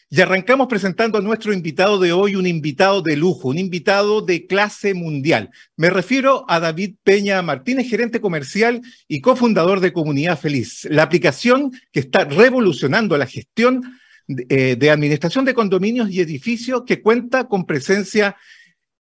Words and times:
Y 0.09 0.19
arrancamos 0.19 0.67
presentando 0.67 1.19
a 1.19 1.21
nuestro 1.21 1.53
invitado 1.53 1.99
de 1.99 2.11
hoy, 2.11 2.35
un 2.35 2.45
invitado 2.45 3.01
de 3.01 3.15
lujo, 3.15 3.47
un 3.47 3.59
invitado 3.59 4.19
de 4.19 4.45
clase 4.45 4.93
mundial. 4.93 5.51
Me 5.77 5.89
refiero 5.89 6.43
a 6.49 6.59
David 6.59 6.95
Peña 7.05 7.41
Martínez, 7.41 7.89
gerente 7.89 8.19
comercial 8.19 8.81
y 9.07 9.21
cofundador 9.21 9.79
de 9.79 9.93
Comunidad 9.93 10.37
Feliz, 10.37 10.85
la 10.91 11.03
aplicación 11.03 11.71
que 11.93 12.01
está 12.01 12.25
revolucionando 12.25 13.17
la 13.17 13.25
gestión 13.25 13.83
eh, 14.27 14.75
de, 14.75 14.89
administración 14.89 15.45
de 15.45 15.53
condominios 15.53 16.09
y 16.09 16.19
edificios 16.19 16.83
que 16.85 17.01
cuenta 17.01 17.47
con 17.47 17.65
presencia 17.65 18.35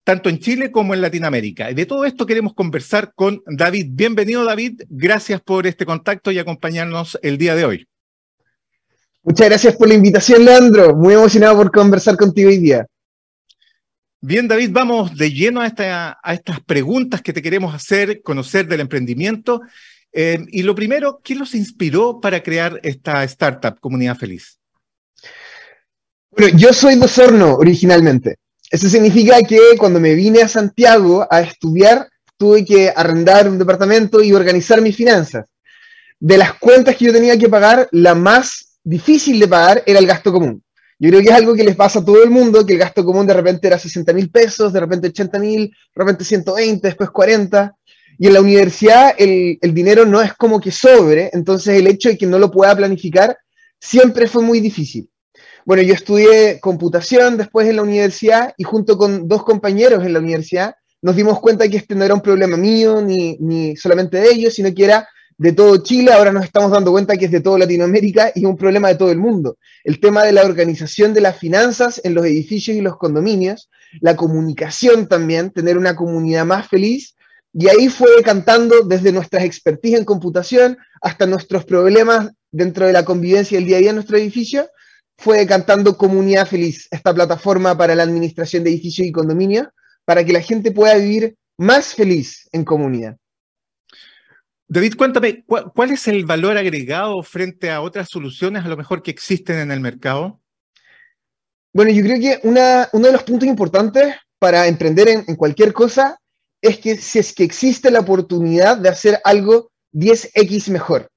tanto 0.05 0.29
en 0.29 0.39
Chile 0.39 0.71
como 0.71 0.95
en 0.95 1.01
Latinoamérica. 1.01 1.69
Y 1.71 1.75
de 1.75 1.85
todo 1.85 2.05
esto 2.05 2.27
queremos 2.27 2.55
conversar 2.55 3.13
con 3.15 3.43
David. 3.47 3.89
Bienvenido, 3.91 4.45
David. 4.45 4.83
Gracias 4.89 5.41
por 5.41 5.67
este 5.67 5.85
contacto 5.85 6.31
y 6.31 6.39
acompañarnos 6.39 7.19
el 7.23 7.39
día 7.39 7.57
de 7.57 7.65
hoy. 7.65 7.89
Muchas 9.25 9.49
gracias 9.49 9.75
por 9.75 9.89
la 9.89 9.95
invitación, 9.95 10.45
Leandro. 10.45 10.95
Muy 10.95 11.15
emocionado 11.15 11.57
por 11.57 11.73
conversar 11.73 12.17
contigo 12.17 12.49
hoy 12.49 12.59
día. 12.59 12.87
Bien, 14.21 14.47
David, 14.47 14.71
vamos 14.73 15.17
de 15.17 15.33
lleno 15.33 15.61
a, 15.61 16.19
a 16.23 16.35
estas 16.35 16.61
preguntas 16.61 17.21
que 17.21 17.33
te 17.33 17.43
queremos 17.43 17.75
hacer, 17.75 18.23
conocer 18.23 18.69
del 18.69 18.81
emprendimiento. 18.81 19.61
Eh, 20.13 20.39
y 20.49 20.63
lo 20.63 20.75
primero, 20.75 21.21
¿qué 21.23 21.35
los 21.35 21.55
inspiró 21.55 22.21
para 22.21 22.43
crear 22.43 22.81
esta 22.83 23.25
startup, 23.25 23.79
Comunidad 23.81 24.17
Feliz? 24.17 24.59
Bueno, 26.39 26.59
yo 26.59 26.75
soy 26.75 26.97
de 26.97 27.05
Osorno 27.07 27.55
originalmente. 27.55 28.37
Eso 28.71 28.91
significa 28.91 29.41
que 29.41 29.59
cuando 29.79 29.99
me 29.99 30.15
vine 30.15 30.43
a 30.43 30.49
Santiago 30.49 31.27
a 31.31 31.41
estudiar, 31.41 32.09
tuve 32.37 32.63
que 32.63 32.93
arrendar 32.95 33.49
un 33.49 33.59
departamento 33.59 34.23
y 34.23 34.35
organizar 34.35 34.83
mis 34.83 34.95
finanzas. 34.95 35.47
De 36.21 36.37
las 36.37 36.53
cuentas 36.55 36.95
que 36.95 37.07
yo 37.07 37.13
tenía 37.13 37.39
que 37.39 37.49
pagar, 37.49 37.89
la 37.91 38.15
más 38.15 38.79
difícil 38.85 39.41
de 39.41 39.49
pagar 39.49 39.83
era 39.87 39.99
el 39.99 40.07
gasto 40.07 40.31
común. 40.31 40.63
Yo 40.99 41.09
creo 41.09 41.23
que 41.23 41.29
es 41.29 41.35
algo 41.35 41.55
que 41.55 41.65
les 41.65 41.75
pasa 41.75 42.01
a 42.01 42.05
todo 42.05 42.23
el 42.23 42.29
mundo, 42.29 42.67
que 42.67 42.75
el 42.75 42.81
gasto 42.81 43.03
común 43.03 43.27
de 43.27 43.33
repente 43.33 43.67
era 43.67 43.79
60 43.79 44.13
mil 44.13 44.31
pesos, 44.31 44.75
de 44.75 44.81
repente 44.81 45.09
80 45.09 45.39
mil, 45.39 45.69
de 45.69 45.75
repente 45.95 46.23
120, 46.23 46.87
después 46.87 47.09
40. 47.09 47.75
Y 48.19 48.27
en 48.27 48.35
la 48.35 48.43
universidad 48.43 49.15
el, 49.17 49.59
el 49.63 49.73
dinero 49.73 50.05
no 50.05 50.21
es 50.21 50.35
como 50.35 50.61
que 50.61 50.71
sobre, 50.71 51.31
entonces 51.33 51.79
el 51.79 51.87
hecho 51.87 52.11
de 52.11 52.19
que 52.19 52.27
no 52.27 52.39
lo 52.39 52.51
pueda 52.51 52.77
planificar 52.77 53.39
siempre 53.81 54.27
fue 54.27 54.43
muy 54.43 54.61
difícil. 54.61 55.09
Bueno, 55.67 55.83
yo 55.83 55.95
estudié 55.95 56.61
computación 56.61 57.37
después 57.37 57.69
en 57.69 57.75
la 57.75 57.83
universidad 57.83 58.55
y 58.57 58.63
junto 58.63 58.97
con 58.97 59.27
dos 59.27 59.43
compañeros 59.43 60.05
en 60.05 60.13
la 60.13 60.21
universidad 60.21 60.77
nos 61.03 61.17
dimos 61.17 61.41
cuenta 61.41 61.69
que 61.69 61.77
este 61.77 61.97
no 61.97 62.05
era 62.05 62.15
un 62.15 62.21
problema 62.21 62.57
mío 62.57 63.03
ni, 63.03 63.37
ni 63.41 63.75
solamente 63.75 64.19
de 64.19 64.31
ellos, 64.31 64.55
sino 64.55 64.73
que 64.73 64.85
era 64.85 65.09
de 65.37 65.53
todo 65.53 65.79
Chile. 65.79 66.13
Ahora 66.13 66.31
nos 66.31 66.45
estamos 66.45 66.71
dando 66.71 66.93
cuenta 66.93 67.17
que 67.17 67.25
es 67.25 67.33
de 67.33 67.41
toda 67.41 67.59
Latinoamérica 67.59 68.31
y 68.33 68.45
un 68.45 68.57
problema 68.57 68.87
de 68.87 68.95
todo 68.95 69.11
el 69.11 69.19
mundo. 69.19 69.59
El 69.83 69.99
tema 69.99 70.23
de 70.23 70.31
la 70.31 70.45
organización 70.45 71.13
de 71.13 71.23
las 71.23 71.37
finanzas 71.37 72.01
en 72.05 72.15
los 72.15 72.25
edificios 72.25 72.77
y 72.77 72.81
los 72.81 72.97
condominios, 72.97 73.69
la 74.01 74.15
comunicación 74.15 75.09
también, 75.09 75.51
tener 75.51 75.77
una 75.77 75.97
comunidad 75.97 76.47
más 76.47 76.69
feliz. 76.69 77.17
Y 77.53 77.67
ahí 77.67 77.89
fue 77.89 78.23
cantando 78.23 78.83
desde 78.83 79.11
nuestras 79.11 79.43
expertise 79.43 79.99
en 79.99 80.05
computación 80.05 80.79
hasta 81.03 81.27
nuestros 81.27 81.65
problemas 81.65 82.31
dentro 82.53 82.87
de 82.87 82.93
la 82.93 83.05
convivencia 83.05 83.59
del 83.59 83.67
día 83.67 83.79
a 83.79 83.81
día 83.81 83.91
en 83.91 83.97
nuestro 83.97 84.17
edificio 84.17 84.69
fue 85.19 85.47
cantando 85.47 85.97
Comunidad 85.97 86.47
Feliz, 86.47 86.89
esta 86.91 87.15
plataforma 87.15 87.77
para 87.77 87.95
la 87.95 88.03
administración 88.03 88.65
de 88.65 88.71
edificios 88.71 89.07
y 89.07 89.13
condominios, 89.13 89.69
para 90.05 90.25
que 90.25 90.33
la 90.33 90.41
gente 90.41 90.71
pueda 90.73 90.95
vivir 90.97 91.37
más 91.59 91.95
feliz 91.95 92.49
en 92.53 92.65
comunidad. 92.65 93.17
David, 94.69 94.95
cuéntame, 94.97 95.45
¿cuál, 95.47 95.91
es 95.93 96.09
el 96.09 96.25
valor 96.25 96.57
agregado 96.57 97.23
frente 97.23 97.71
a 97.71 97.81
otras 97.81 98.09
soluciones 98.09 98.65
a 98.65 98.69
lo 98.69 98.77
mejor 98.77 99.03
que 99.03 99.13
existen 99.13 99.59
en 99.59 99.71
el 99.71 99.81
mercado? 99.81 100.41
Bueno, 101.73 101.93
yo 101.93 102.03
creo 102.03 102.21
que 102.21 102.41
una, 102.49 102.89
uno 102.93 103.07
de 103.07 103.13
los 103.13 103.23
puntos 103.23 103.49
importantes 103.49 104.17
para 104.39 104.67
emprender 104.67 105.09
en, 105.09 105.25
en 105.29 105.37
cualquier 105.37 105.73
cosa 105.73 106.19
es 106.61 106.79
que 106.79 106.97
si 106.97 107.19
es 107.19 107.33
que 107.33 107.45
existe 107.45 107.91
la 107.91 108.01
oportunidad 108.01 108.77
de 108.77 108.89
hacer 108.89 109.21
algo 109.25 109.71
10x 109.93 110.71
mejor. 110.71 111.11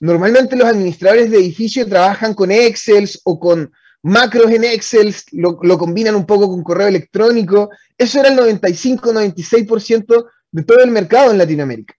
Normalmente 0.00 0.56
los 0.56 0.68
administradores 0.68 1.30
de 1.30 1.38
edificios 1.38 1.88
trabajan 1.88 2.34
con 2.34 2.50
Excel 2.50 3.08
o 3.24 3.38
con 3.40 3.72
macros 4.02 4.50
en 4.50 4.64
Excel, 4.64 5.14
lo, 5.32 5.56
combinan 5.56 6.14
un 6.14 6.26
poco 6.26 6.48
con 6.48 6.62
correo 6.62 6.88
electrónico. 6.88 7.70
Eso 7.96 8.20
era 8.20 8.28
el 8.28 8.38
95-96% 8.38 10.26
de 10.52 10.62
todo 10.62 10.78
el 10.80 10.90
mercado 10.90 11.30
en 11.30 11.38
Latinoamérica. 11.38 11.94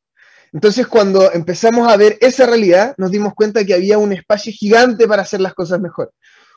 Entonces, 0.52 0.88
cuando 0.88 1.32
empezamos 1.32 1.92
a 1.92 1.98
ver 1.98 2.18
esa 2.22 2.46
realidad, 2.46 2.96
nos 2.98 3.12
dimos 3.12 3.34
cuenta 3.36 3.64
que 3.64 3.74
había 3.74 3.98
un 3.98 4.14
espacio 4.14 4.52
gigante 4.52 5.08
para 5.08 5.22
hacer 5.22 5.42
las 5.42 5.54
cosas 5.54 5.80
mejor. 5.80 6.12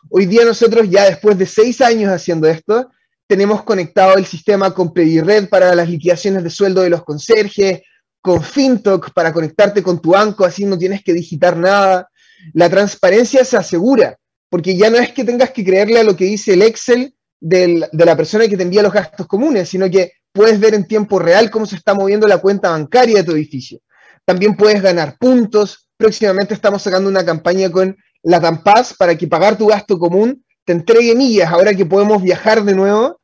Hoy 0.09 0.27
día 0.27 0.45
nosotros, 0.45 0.89
ya 0.89 1.05
después 1.05 1.37
de 1.37 1.47
seis 1.47 1.81
años 1.81 2.11
haciendo 2.11 2.49
esto, 2.49 2.91
tenemos 3.27 3.63
conectado 3.65 4.17
el 4.17 4.27
sistema 4.27 4.73
con 4.73 4.93
PediRed 4.93 5.49
para 5.49 5.75
las 5.75 5.89
liquidaciones 5.89 6.43
de 6.43 6.51
sueldo 6.51 6.83
de 6.83 6.91
los 6.91 7.05
conserjes, 7.05 7.83
con 8.22 8.43
FinTalk 8.43 9.12
para 9.12 9.33
conectarte 9.33 9.83
con 9.83 10.00
tu 10.00 10.12
banco, 10.12 10.44
así 10.44 10.65
no 10.65 10.78
tienes 10.78 11.03
que 11.03 11.12
digitar 11.12 11.56
nada. 11.56 12.09
La 12.55 12.71
transparencia 12.71 13.44
se 13.44 13.56
asegura, 13.56 14.16
porque 14.49 14.77
ya 14.77 14.88
no 14.88 14.97
es 14.97 15.12
que 15.12 15.25
tengas 15.25 15.50
que 15.50 15.65
creerle 15.65 16.00
a 16.00 16.05
lo 16.05 16.16
que 16.16 16.25
dice 16.25 16.55
el 16.55 16.62
Excel 16.62 17.15
de 17.41 17.88
la 17.93 18.16
persona 18.16 18.49
que 18.49 18.56
te 18.56 18.62
envía 18.62 18.82
los 18.82 18.93
gastos 18.93 19.26
comunes, 19.26 19.69
sino 19.69 19.91
que 19.91 20.12
puedes 20.32 20.58
ver 20.58 20.75
en 20.75 20.87
tiempo 20.87 21.19
real 21.19 21.50
cómo 21.50 21.67
se 21.67 21.76
está 21.76 21.93
moviendo 21.93 22.26
la 22.26 22.38
cuenta 22.38 22.70
bancaria 22.70 23.19
de 23.19 23.25
tu 23.25 23.32
edificio. 23.32 23.81
También 24.25 24.56
puedes 24.56 24.81
ganar 24.81 25.19
puntos. 25.19 25.88
Próximamente 25.97 26.55
estamos 26.55 26.82
sacando 26.82 27.11
una 27.11 27.25
campaña 27.25 27.70
con 27.70 27.97
la 28.23 28.41
Tampaz 28.41 28.94
para 28.94 29.19
que 29.19 29.26
pagar 29.26 29.58
tu 29.58 29.67
gasto 29.67 29.99
común 29.99 30.43
te 30.64 30.73
entregue 30.73 31.14
millas 31.14 31.50
ahora 31.50 31.75
que 31.75 31.87
podemos 31.87 32.23
viajar 32.23 32.62
de 32.62 32.75
nuevo, 32.75 33.20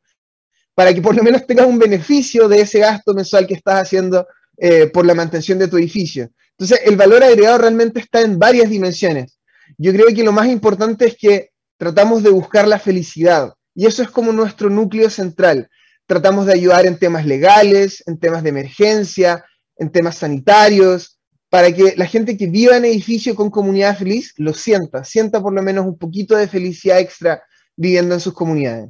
para 0.75 0.93
que 0.93 1.01
por 1.01 1.15
lo 1.15 1.23
menos 1.23 1.45
tengas 1.45 1.67
un 1.67 1.79
beneficio 1.79 2.47
de 2.47 2.61
ese 2.61 2.79
gasto 2.79 3.13
mensual 3.13 3.47
que 3.47 3.53
estás 3.53 3.81
haciendo 3.81 4.27
eh, 4.61 4.87
por 4.87 5.05
la 5.05 5.15
mantención 5.15 5.57
de 5.59 5.67
tu 5.67 5.77
edificio. 5.77 6.29
Entonces, 6.51 6.81
el 6.85 6.97
valor 6.97 7.23
agregado 7.23 7.59
realmente 7.59 7.99
está 7.99 8.21
en 8.21 8.37
varias 8.37 8.69
dimensiones. 8.69 9.39
Yo 9.77 9.93
creo 9.93 10.07
que 10.07 10.23
lo 10.23 10.31
más 10.31 10.47
importante 10.47 11.07
es 11.07 11.17
que 11.17 11.51
tratamos 11.77 12.23
de 12.23 12.29
buscar 12.29 12.67
la 12.67 12.79
felicidad 12.79 13.53
y 13.73 13.85
eso 13.85 14.03
es 14.03 14.09
como 14.09 14.33
nuestro 14.33 14.69
núcleo 14.69 15.09
central. 15.09 15.69
Tratamos 16.05 16.45
de 16.45 16.53
ayudar 16.53 16.85
en 16.85 16.99
temas 16.99 17.25
legales, 17.25 18.03
en 18.07 18.19
temas 18.19 18.43
de 18.43 18.49
emergencia, 18.49 19.45
en 19.77 19.89
temas 19.91 20.17
sanitarios, 20.17 21.19
para 21.49 21.71
que 21.71 21.95
la 21.95 22.05
gente 22.05 22.37
que 22.37 22.47
viva 22.47 22.77
en 22.77 22.85
edificio 22.85 23.35
con 23.35 23.49
comunidad 23.49 23.97
feliz 23.97 24.33
lo 24.37 24.53
sienta, 24.53 25.03
sienta 25.03 25.41
por 25.41 25.53
lo 25.53 25.63
menos 25.63 25.85
un 25.85 25.97
poquito 25.97 26.35
de 26.35 26.47
felicidad 26.47 26.99
extra 26.99 27.41
viviendo 27.75 28.13
en 28.15 28.21
sus 28.21 28.33
comunidades. 28.33 28.89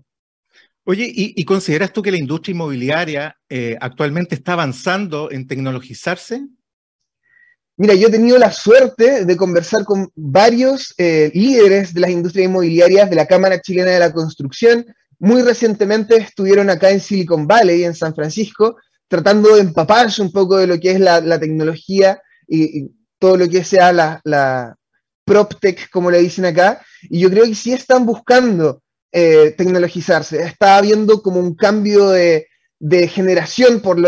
Oye, 0.90 1.08
¿y, 1.14 1.46
consideras 1.46 1.94
tú 1.94 2.02
que 2.02 2.10
la 2.10 2.18
industria 2.18 2.54
inmobiliaria 2.54 3.38
eh, 3.48 3.78
actualmente 3.80 4.34
está 4.34 4.54
avanzando 4.54 5.30
en 5.30 5.46
tecnologizarse? 5.46 6.48
Mira, 7.78 7.94
yo 7.94 8.08
he 8.08 8.12
tenido 8.12 8.40
la 8.40 8.52
suerte 8.52 9.24
de 9.24 9.38
conversar 9.38 9.86
con 9.86 10.12
varios 10.16 10.96
eh, 10.98 11.30
líderes 11.36 11.94
de 11.94 12.00
las 12.00 12.10
industrias 12.10 12.48
inmobiliarias 12.50 13.08
de 13.08 13.16
la 13.16 13.28
Cámara 13.28 13.62
Chilena 13.62 13.92
de 13.92 14.00
la 14.00 14.12
Construcción. 14.12 14.84
Muy 15.20 15.44
recientemente 15.44 16.16
estuvieron 16.16 16.72
acá 16.72 16.90
en 16.90 17.02
Silicon 17.02 17.46
Valley, 17.46 17.84
en 17.84 17.94
San 17.94 18.16
Francisco, 18.16 18.78
tratando 19.08 19.58
de 19.58 19.62
empaparse 19.62 20.24
un 20.24 20.32
poco 20.32 20.58
de 20.58 20.66
lo 20.66 20.80
que 20.80 20.94
es 20.94 21.00
la, 21.00 21.40
tecnología 21.40 22.20
y, 22.48 22.90
todo 23.20 23.38
lo 23.38 23.48
que 23.48 23.64
sea 23.64 23.94
la, 23.94 24.22
la 24.24 24.76
PropTech, 25.24 25.92
como 25.92 26.10
le 26.10 26.18
dicen 26.18 26.46
acá. 26.46 26.82
Y 27.04 27.20
yo 27.20 27.30
creo 27.30 27.46
que 27.46 27.54
sí 27.54 27.74
están 27.74 28.08
buscando 28.08 28.82
eh, 29.12 29.56
tecnologizarse. 29.58 30.44
Está 30.44 30.78
habiendo 30.78 31.22
como 31.22 31.40
un 31.40 31.56
cambio 31.56 32.10
de, 32.10 32.48
generación, 33.08 33.82
por, 33.82 34.00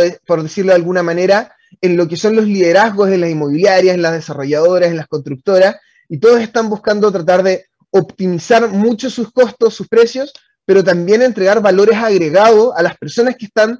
decirlo 0.43 0.71
de 0.71 0.77
alguna 0.77 1.03
manera, 1.03 1.55
en 1.81 1.97
lo 1.97 2.07
que 2.07 2.17
son 2.17 2.35
los 2.35 2.45
liderazgos 2.45 3.09
en 3.09 3.21
las 3.21 3.29
inmobiliarias, 3.29 3.97
las 3.97 4.13
desarrolladoras, 4.13 4.93
las 4.93 5.07
constructoras, 5.07 5.77
y 6.07 6.19
todos 6.19 6.41
están 6.41 6.69
buscando 6.69 7.11
tratar 7.11 7.43
de 7.43 7.65
optimizar 7.89 8.69
mucho 8.69 9.09
sus 9.09 9.31
costos, 9.31 9.73
sus 9.73 9.87
precios, 9.87 10.33
pero 10.65 10.83
también 10.83 11.21
entregar 11.21 11.61
valores 11.61 11.97
agregados 11.97 12.73
a 12.75 12.83
las 12.83 12.97
personas 12.97 13.35
que 13.35 13.45
están 13.45 13.79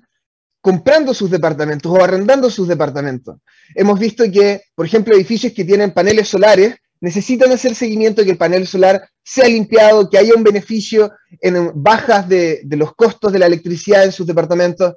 comprando 0.60 1.14
sus 1.14 1.32
departamentos 1.32 1.92
o 1.92 2.04
arrendando 2.04 2.50
sus 2.50 2.68
departamentos. 2.68 3.38
Hemos 3.76 4.00
visto 4.00 4.24
que, 4.32 4.62
por 4.76 4.86
ejemplo, 4.86 5.16
edificios 5.16 5.54
que 5.54 5.66
tienen 5.66 5.92
paneles 5.92 6.28
solares 6.28 6.76
necesitan 7.02 7.52
hacer 7.52 7.76
seguimiento 7.76 8.22
de 8.22 8.26
que 8.26 8.32
el 8.32 8.38
panel 8.38 8.68
solar 8.68 9.10
sea 9.24 9.48
limpiado, 9.48 10.10
que 10.10 10.20
haya 10.20 10.36
un 10.36 10.44
beneficio 10.44 11.12
en 11.42 11.72
bajas 11.76 12.30
de, 12.30 12.62
los 12.70 12.96
costos 12.96 13.34
de 13.34 13.40
la 13.40 13.48
electricidad 13.48 14.06
en 14.06 14.12
sus 14.12 14.28
departamentos. 14.28 14.94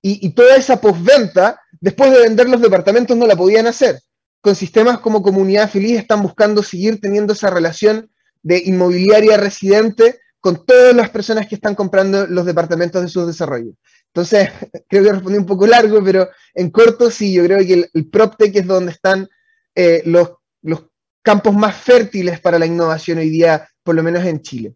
Y, 0.00 0.30
toda 0.30 0.56
esa 0.56 0.80
postventa, 0.80 1.60
después 1.80 2.12
de 2.12 2.20
vender 2.20 2.48
los 2.48 2.62
departamentos, 2.62 3.16
no 3.16 3.26
la 3.26 3.36
podían 3.36 3.66
hacer. 3.66 4.00
Con 4.40 4.54
sistemas 4.54 5.00
como 5.00 5.22
Comunidad 5.22 5.68
Feliz 5.68 5.98
están 5.98 6.22
buscando 6.22 6.62
seguir 6.62 7.00
teniendo 7.00 7.32
esa 7.32 7.50
relación 7.50 8.08
de 8.42 8.62
inmobiliaria 8.64 9.36
residente 9.36 10.20
con 10.38 10.64
todas 10.64 10.94
las 10.94 11.10
personas 11.10 11.48
que 11.48 11.56
están 11.56 11.74
comprando 11.74 12.28
los 12.28 12.46
departamentos 12.46 13.02
de 13.02 13.08
su 13.08 13.26
desarrollo. 13.26 13.72
Entonces, 14.14 14.50
creo 14.88 15.02
que 15.02 15.12
respondí 15.12 15.38
un 15.38 15.46
poco 15.46 15.66
largo, 15.66 16.02
pero 16.04 16.28
en 16.54 16.70
corto 16.70 17.10
sí, 17.10 17.32
yo 17.32 17.42
creo 17.42 17.58
que 17.58 17.74
el, 17.74 17.90
el 17.92 18.08
PropTech 18.08 18.54
es 18.54 18.66
donde 18.66 18.92
están 18.92 19.28
eh, 19.74 20.02
los 20.06 20.37
campos 21.28 21.54
más 21.54 21.76
fértiles 21.76 22.40
para 22.40 22.58
la 22.58 22.64
innovación 22.64 23.18
hoy 23.18 23.28
día, 23.28 23.68
por 23.82 23.94
lo 23.94 24.02
menos 24.02 24.24
en 24.24 24.40
Chile. 24.40 24.72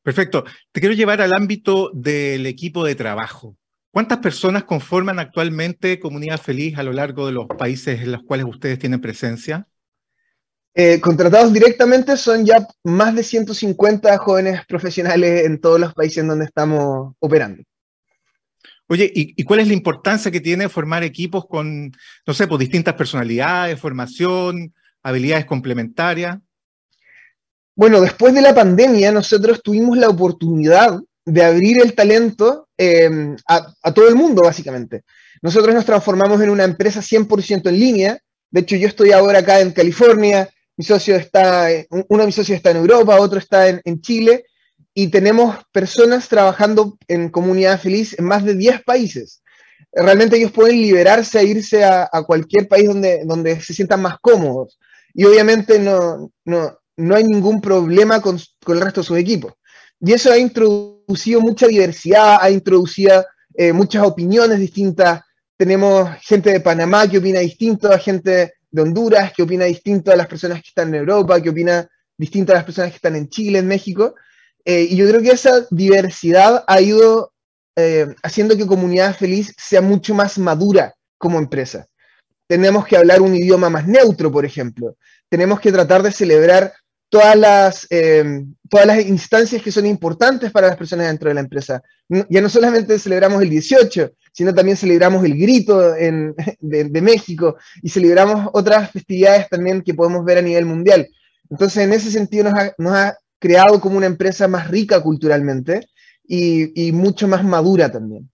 Perfecto. 0.00 0.44
Te 0.70 0.78
quiero 0.78 0.94
llevar 0.94 1.20
al 1.20 1.32
ámbito 1.32 1.90
del 1.92 2.46
equipo 2.46 2.84
de 2.84 2.94
trabajo. 2.94 3.56
¿Cuántas 3.90 4.18
personas 4.18 4.62
conforman 4.62 5.18
actualmente 5.18 5.98
Comunidad 5.98 6.40
Feliz 6.40 6.78
a 6.78 6.84
lo 6.84 6.92
largo 6.92 7.26
de 7.26 7.32
los 7.32 7.48
países 7.48 8.00
en 8.00 8.12
los 8.12 8.22
cuales 8.22 8.46
ustedes 8.48 8.78
tienen 8.78 9.00
presencia? 9.00 9.66
Eh, 10.72 11.00
contratados 11.00 11.52
directamente 11.52 12.16
son 12.16 12.46
ya 12.46 12.64
más 12.84 13.16
de 13.16 13.24
150 13.24 14.16
jóvenes 14.18 14.64
profesionales 14.68 15.46
en 15.46 15.60
todos 15.60 15.80
los 15.80 15.94
países 15.94 16.18
en 16.18 16.28
donde 16.28 16.44
estamos 16.44 17.16
operando. 17.18 17.64
Oye, 18.86 19.10
¿y, 19.12 19.34
¿y, 19.36 19.42
cuál 19.42 19.58
es 19.58 19.66
la 19.66 19.74
importancia 19.74 20.30
que 20.30 20.40
tiene 20.40 20.68
formar 20.68 21.02
equipos 21.02 21.46
con, 21.48 21.90
no 22.24 22.34
sé, 22.34 22.46
pues 22.46 22.60
distintas 22.60 22.94
personalidades, 22.94 23.80
formación, 23.80 24.72
habilidades 25.04 25.44
complementarias? 25.44 26.38
Bueno, 27.76 28.00
después 28.00 28.34
de 28.34 28.42
la 28.42 28.54
pandemia, 28.54 29.12
nosotros 29.12 29.62
tuvimos 29.62 29.96
la 29.96 30.08
oportunidad 30.08 30.98
de 31.24 31.44
abrir 31.44 31.80
el 31.80 31.94
talento 31.94 32.68
eh, 32.78 33.36
a, 33.48 33.92
todo 33.92 34.08
el 34.08 34.14
mundo, 34.14 34.42
básicamente. 34.42 35.02
Nosotros 35.42 35.74
nos 35.74 35.84
transformamos 35.84 36.40
en 36.40 36.50
una 36.50 36.64
empresa 36.64 37.00
100% 37.00 37.68
en 37.68 37.78
línea. 37.78 38.18
De 38.50 38.60
hecho, 38.60 38.76
yo 38.76 38.86
estoy 38.86 39.12
ahora 39.12 39.40
acá 39.40 39.60
en 39.60 39.72
California, 39.72 40.48
mi 40.76 40.84
socio 40.84 41.16
está, 41.16 41.68
uno 41.90 42.20
de 42.20 42.26
mis 42.26 42.34
socios 42.34 42.56
está 42.56 42.70
en 42.70 42.78
Europa, 42.78 43.18
otro 43.18 43.38
está 43.38 43.68
en, 43.68 44.00
Chile, 44.00 44.44
y 44.92 45.08
tenemos 45.08 45.56
personas 45.72 46.28
trabajando 46.28 46.96
en 47.08 47.28
Comunidad 47.28 47.80
Feliz 47.80 48.16
en 48.18 48.26
más 48.26 48.44
de 48.44 48.54
10 48.54 48.84
países. 48.84 49.42
Realmente 49.92 50.36
ellos 50.36 50.52
pueden 50.52 50.80
liberarse 50.80 51.38
a 51.38 51.42
irse 51.42 51.84
a, 51.84 52.08
a 52.12 52.22
cualquier 52.22 52.68
país 52.68 52.88
donde, 52.88 53.24
donde 53.24 53.60
se 53.60 53.74
sientan 53.74 54.02
más 54.02 54.18
cómodos. 54.20 54.78
Y 55.14 55.24
obviamente 55.24 55.78
no, 55.78 56.30
no, 56.44 56.78
no 56.96 57.14
hay 57.14 57.24
ningún 57.24 57.60
problema 57.60 58.20
con, 58.20 58.38
con, 58.64 58.76
el 58.76 58.82
resto 58.82 59.00
de 59.00 59.06
sus 59.06 59.18
equipos. 59.18 59.54
Y 60.00 60.12
eso 60.12 60.32
ha 60.32 60.38
introducido 60.38 61.40
mucha 61.40 61.66
diversidad, 61.66 62.38
ha 62.40 62.50
introducido 62.50 63.24
eh, 63.54 63.72
muchas 63.72 64.04
opiniones 64.04 64.58
distintas. 64.58 65.22
Tenemos 65.56 66.10
gente 66.20 66.50
de 66.50 66.60
Panamá 66.60 67.08
que 67.08 67.18
opina 67.18 67.38
distinto 67.38 67.90
a 67.90 67.98
gente 67.98 68.54
de 68.70 68.82
Honduras, 68.82 69.32
que 69.32 69.44
opina 69.44 69.64
distinto 69.64 70.10
a 70.10 70.16
las 70.16 70.26
personas 70.26 70.60
que 70.60 70.68
están 70.68 70.88
en 70.88 70.96
Europa, 70.96 71.40
que 71.40 71.50
opina 71.50 71.88
distinto 72.18 72.52
a 72.52 72.56
las 72.56 72.64
personas 72.64 72.90
que 72.90 72.96
están 72.96 73.14
en 73.14 73.28
Chile, 73.28 73.60
en 73.60 73.68
México. 73.68 74.16
Eh, 74.64 74.88
y 74.90 74.96
yo 74.96 75.08
creo 75.08 75.22
que 75.22 75.30
esa 75.30 75.64
diversidad 75.70 76.64
ha 76.66 76.80
ido 76.80 77.32
eh, 77.76 78.06
haciendo 78.22 78.56
que 78.56 78.66
Comunidad 78.66 79.16
Feliz 79.16 79.54
sea 79.56 79.80
mucho 79.80 80.14
más 80.14 80.38
madura 80.38 80.94
como 81.18 81.38
empresa. 81.38 81.86
Tenemos 82.54 82.86
que 82.86 82.96
hablar 82.96 83.20
un 83.20 83.34
idioma 83.34 83.68
más 83.68 83.88
neutro, 83.88 84.30
por 84.30 84.44
ejemplo. 84.44 84.96
Tenemos 85.28 85.58
que 85.58 85.72
tratar 85.72 86.04
de 86.04 86.12
celebrar 86.12 86.72
todas 87.08 87.34
las, 87.36 87.84
eh, 87.90 88.44
todas 88.70 88.86
las 88.86 89.04
instancias 89.04 89.60
que 89.60 89.72
son 89.72 89.86
importantes 89.86 90.52
para 90.52 90.68
las 90.68 90.76
personas 90.76 91.08
dentro 91.08 91.28
de 91.28 91.34
la 91.34 91.40
empresa. 91.40 91.82
Ya 92.08 92.40
no 92.40 92.48
solamente 92.48 92.96
celebramos 93.00 93.42
el 93.42 93.50
18, 93.50 94.12
sino 94.32 94.54
también 94.54 94.76
celebramos 94.76 95.24
el 95.24 95.36
grito 95.36 95.96
en, 95.96 96.32
de, 96.60 96.84
de, 96.84 97.02
México 97.02 97.56
y 97.82 97.88
celebramos 97.88 98.48
otras 98.52 98.92
festividades 98.92 99.48
también 99.48 99.82
que 99.82 99.92
podemos 99.92 100.24
ver 100.24 100.38
a 100.38 100.42
nivel 100.42 100.64
mundial. 100.64 101.08
Entonces, 101.50 101.82
en 101.82 101.92
ese 101.92 102.12
sentido, 102.12 102.44
nos 102.44 102.54
ha, 102.54 102.72
nos 102.78 102.92
ha 102.94 103.18
creado 103.40 103.80
como 103.80 103.96
una 103.96 104.06
empresa 104.06 104.46
más 104.46 104.68
rica 104.68 105.02
culturalmente 105.02 105.88
y, 106.24 106.86
y 106.86 106.92
mucho 106.92 107.26
más 107.26 107.42
madura 107.42 107.90
también. 107.90 108.30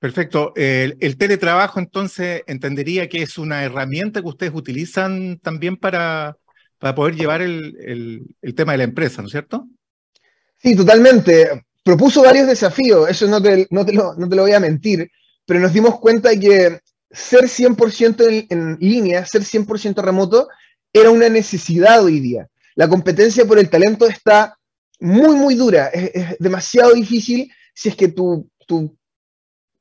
Perfecto. 0.00 0.54
El, 0.56 0.96
el, 1.00 1.18
teletrabajo, 1.18 1.78
entonces, 1.78 2.42
entendería 2.46 3.08
que 3.08 3.22
es 3.22 3.36
una 3.36 3.62
herramienta 3.62 4.22
que 4.22 4.28
ustedes 4.28 4.54
utilizan 4.54 5.38
también 5.40 5.76
para, 5.76 6.38
para 6.78 6.94
poder 6.94 7.14
llevar 7.14 7.42
el, 7.42 8.26
el, 8.40 8.54
tema 8.54 8.72
de 8.72 8.78
la 8.78 8.84
empresa, 8.84 9.20
¿no 9.20 9.28
es 9.28 9.32
cierto? 9.32 9.68
Sí, 10.56 10.74
totalmente. 10.74 11.64
Propuso 11.84 12.22
varios 12.22 12.46
desafíos, 12.46 13.10
eso 13.10 13.26
no 13.26 13.42
te, 13.42 13.66
no 13.70 13.84
te, 13.84 13.92
lo, 13.92 14.14
no 14.14 14.26
te 14.26 14.36
lo 14.36 14.42
voy 14.42 14.52
a 14.52 14.60
mentir, 14.60 15.10
pero 15.44 15.60
nos 15.60 15.74
dimos 15.74 16.00
cuenta 16.00 16.30
de 16.30 16.40
que 16.40 16.80
ser 17.10 17.44
100% 17.44 18.26
en, 18.26 18.46
en 18.48 18.78
línea, 18.80 19.26
ser 19.26 19.42
100% 19.42 20.02
remoto, 20.02 20.48
era 20.94 21.10
una 21.10 21.28
necesidad 21.28 22.02
hoy 22.02 22.20
día. 22.20 22.46
La 22.74 22.88
competencia 22.88 23.44
por 23.44 23.58
el 23.58 23.68
talento 23.68 24.06
está 24.06 24.56
muy, 24.98 25.36
muy 25.36 25.56
dura. 25.56 25.88
Es, 25.88 26.38
demasiado 26.38 26.94
difícil 26.94 27.52
si 27.74 27.90
es 27.90 27.96
que 27.96 28.08
tu 28.08 28.48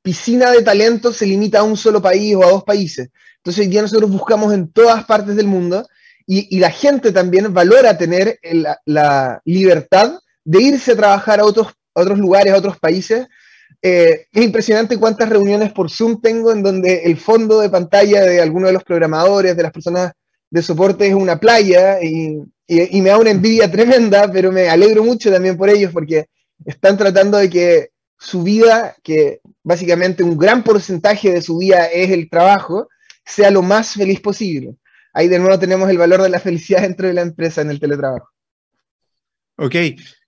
piscina 0.01 0.51
de 0.51 0.61
talento 0.61 1.13
se 1.13 1.25
limita 1.25 1.59
a 1.59 1.63
un 1.63 1.77
solo 1.77 2.01
país 2.01 2.35
o 2.35 2.43
a 2.43 2.49
dos 2.51 2.63
países. 2.63 3.09
Entonces 3.37 3.65
hoy 3.65 3.71
día 3.71 3.81
nosotros 3.81 4.09
buscamos 4.09 4.53
en 4.53 4.71
todas 4.71 5.05
partes 5.05 5.35
del 5.35 5.47
mundo 5.47 5.87
y, 6.25 6.55
y 6.55 6.59
la 6.59 6.71
gente 6.71 7.11
también 7.11 7.53
valora 7.53 7.97
tener 7.97 8.37
el, 8.41 8.65
la 8.85 9.41
libertad 9.45 10.19
de 10.43 10.61
irse 10.61 10.91
a 10.91 10.95
trabajar 10.95 11.39
a 11.39 11.45
otros, 11.45 11.67
a 11.95 12.01
otros 12.01 12.19
lugares, 12.19 12.53
a 12.53 12.57
otros 12.57 12.79
países. 12.79 13.27
Eh, 13.81 14.25
es 14.31 14.43
impresionante 14.43 14.97
cuántas 14.97 15.29
reuniones 15.29 15.71
por 15.71 15.89
Zoom 15.89 16.21
tengo 16.21 16.51
en 16.51 16.63
donde 16.63 17.03
el 17.03 17.17
fondo 17.17 17.59
de 17.61 17.69
pantalla 17.69 18.21
de 18.21 18.41
alguno 18.41 18.67
de 18.67 18.73
los 18.73 18.83
programadores, 18.83 19.55
de 19.55 19.63
las 19.63 19.71
personas 19.71 20.11
de 20.49 20.61
soporte 20.61 21.07
es 21.07 21.13
una 21.13 21.39
playa 21.39 22.01
y, 22.01 22.41
y, 22.67 22.97
y 22.97 23.01
me 23.01 23.09
da 23.09 23.17
una 23.17 23.31
envidia 23.31 23.71
tremenda, 23.71 24.29
pero 24.31 24.51
me 24.51 24.69
alegro 24.69 25.03
mucho 25.03 25.31
también 25.31 25.57
por 25.57 25.69
ellos 25.69 25.91
porque 25.93 26.25
están 26.65 26.97
tratando 26.97 27.37
de 27.37 27.49
que 27.49 27.89
su 28.17 28.43
vida, 28.43 28.95
que 29.01 29.38
básicamente 29.63 30.23
un 30.23 30.37
gran 30.37 30.63
porcentaje 30.63 31.31
de 31.31 31.41
su 31.41 31.57
vida 31.57 31.85
es 31.87 32.11
el 32.11 32.29
trabajo, 32.29 32.87
sea 33.25 33.51
lo 33.51 33.61
más 33.61 33.93
feliz 33.93 34.19
posible. 34.19 34.75
Ahí 35.13 35.27
de 35.27 35.39
nuevo 35.39 35.59
tenemos 35.59 35.89
el 35.89 35.97
valor 35.97 36.21
de 36.21 36.29
la 36.29 36.39
felicidad 36.47 36.81
dentro 36.81 37.07
de 37.07 37.13
la 37.13 37.21
empresa 37.21 37.61
en 37.61 37.69
el 37.69 37.79
teletrabajo. 37.79 38.29
Ok, 39.57 39.75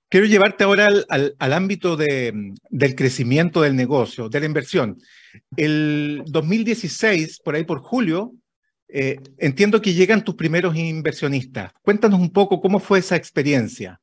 quiero 0.10 0.26
llevarte 0.26 0.66
ahora 0.66 0.88
al, 0.88 1.06
al, 1.10 1.36
al 1.40 1.54
ámbito 1.54 1.96
de, 1.96 2.54
del 2.70 2.96
crecimiento 2.96 3.62
del 3.62 3.76
negocio, 3.76 4.28
de 4.28 4.40
la 4.42 4.46
inversión. 4.46 4.98
El 5.56 6.24
2016, 6.28 7.40
por 7.40 7.56
ahí 7.56 7.64
por 7.64 7.80
julio, 7.80 8.34
eh, 8.94 9.18
entiendo 9.38 9.82
que 9.82 9.94
llegan 9.94 10.24
tus 10.24 10.36
primeros 10.36 10.76
inversionistas. 10.76 11.72
Cuéntanos 11.82 12.20
un 12.20 12.32
poco 12.32 12.60
cómo 12.60 12.80
fue 12.80 13.00
esa 13.00 13.16
experiencia. 13.16 14.01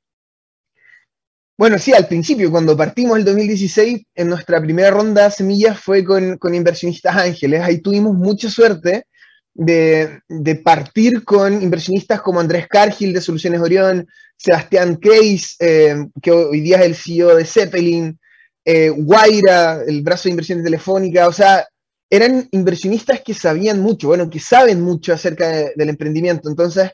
Bueno, 1.58 1.76
sí, 1.76 1.92
al 1.92 2.06
principio, 2.06 2.52
cuando 2.52 2.76
partimos 2.76 3.18
el 3.18 3.24
2016, 3.24 4.02
en 4.14 4.28
nuestra 4.28 4.60
primera 4.60 4.92
ronda 4.92 5.24
de 5.24 5.32
semillas 5.32 5.80
fue 5.80 6.04
con, 6.04 6.38
inversionistas 6.54 7.16
ángeles. 7.16 7.62
Ahí 7.62 7.80
tuvimos 7.80 8.14
mucha 8.14 8.48
suerte 8.48 9.06
de, 9.54 10.20
de, 10.28 10.54
partir 10.54 11.24
con 11.24 11.60
inversionistas 11.60 12.22
como 12.22 12.38
Andrés 12.38 12.68
Cargill 12.68 13.12
de 13.12 13.20
Soluciones 13.20 13.60
Orión, 13.60 14.06
Sebastián 14.36 15.00
Case, 15.02 15.56
eh, 15.58 16.06
que 16.22 16.30
hoy 16.30 16.60
día 16.60 16.76
es 16.76 16.86
el 16.86 16.94
CEO 16.94 17.34
de 17.34 17.44
Zeppelin, 17.44 18.20
eh, 18.64 18.90
Guaira, 18.90 19.82
el 19.84 20.02
brazo 20.02 20.24
de 20.24 20.30
inversión 20.30 20.62
telefónica, 20.62 21.26
o 21.26 21.32
sea, 21.32 21.66
eran 22.08 22.46
inversionistas 22.52 23.20
que 23.22 23.34
sabían 23.34 23.80
mucho, 23.80 24.06
bueno, 24.06 24.30
que 24.30 24.38
saben 24.38 24.80
mucho 24.80 25.12
acerca 25.12 25.48
de, 25.48 25.72
del 25.74 25.88
emprendimiento. 25.88 26.48
Entonces, 26.48 26.92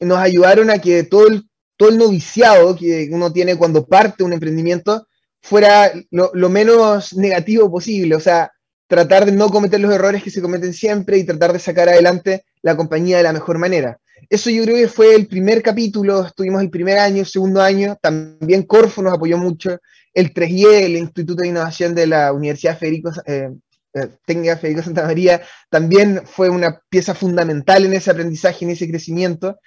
nos 0.00 0.18
ayudaron 0.18 0.70
a 0.70 0.78
que 0.78 1.02
todo 1.02 1.26
el 1.28 1.49
todo 1.80 1.88
el 1.88 1.96
noviciado 1.96 2.76
que 2.76 3.08
uno 3.10 3.32
tiene 3.32 3.56
cuando 3.56 3.86
parte 3.86 4.22
un 4.22 4.34
emprendimiento 4.34 5.08
fuera 5.40 5.90
lo, 6.10 6.50
menos 6.50 7.16
negativo 7.16 7.70
posible, 7.70 8.14
o 8.16 8.20
sea, 8.20 8.52
tratar 8.86 9.24
de 9.24 9.32
no 9.32 9.48
cometer 9.48 9.80
los 9.80 9.90
errores 9.90 10.22
que 10.22 10.28
se 10.28 10.42
cometen 10.42 10.74
siempre 10.74 11.16
y 11.16 11.24
tratar 11.24 11.54
de 11.54 11.58
sacar 11.58 11.88
adelante 11.88 12.44
la 12.60 12.76
compañía 12.76 13.16
de 13.16 13.22
la 13.22 13.32
mejor 13.32 13.56
manera. 13.56 13.98
Eso 14.28 14.50
yo 14.50 14.62
creo 14.64 14.76
que 14.76 14.88
fue 14.88 15.14
el 15.14 15.26
primer 15.26 15.62
capítulo, 15.62 16.26
estuvimos 16.26 16.60
el 16.60 16.68
primer 16.68 16.98
año, 16.98 17.24
segundo 17.24 17.62
año, 17.62 17.96
también 18.02 18.64
Corfo 18.64 19.00
nos 19.00 19.14
apoyó 19.14 19.38
mucho, 19.38 19.78
el 20.12 20.34
3IE, 20.34 20.84
el 20.84 20.96
Instituto 20.98 21.40
de 21.40 21.48
Innovación 21.48 21.94
de 21.94 22.06
la 22.06 22.34
Universidad 22.34 22.78
Federico, 22.78 23.10
eh, 23.24 23.48
eh, 23.94 24.08
Técnica 24.26 24.58
Federico 24.58 24.82
Santa 24.82 25.06
María, 25.06 25.40
también 25.70 26.24
fue 26.26 26.50
una 26.50 26.78
pieza 26.90 27.14
fundamental 27.14 27.86
en 27.86 27.94
ese 27.94 28.10
aprendizaje, 28.10 28.66
en 28.66 28.72
ese 28.72 28.86
crecimiento. 28.86 29.58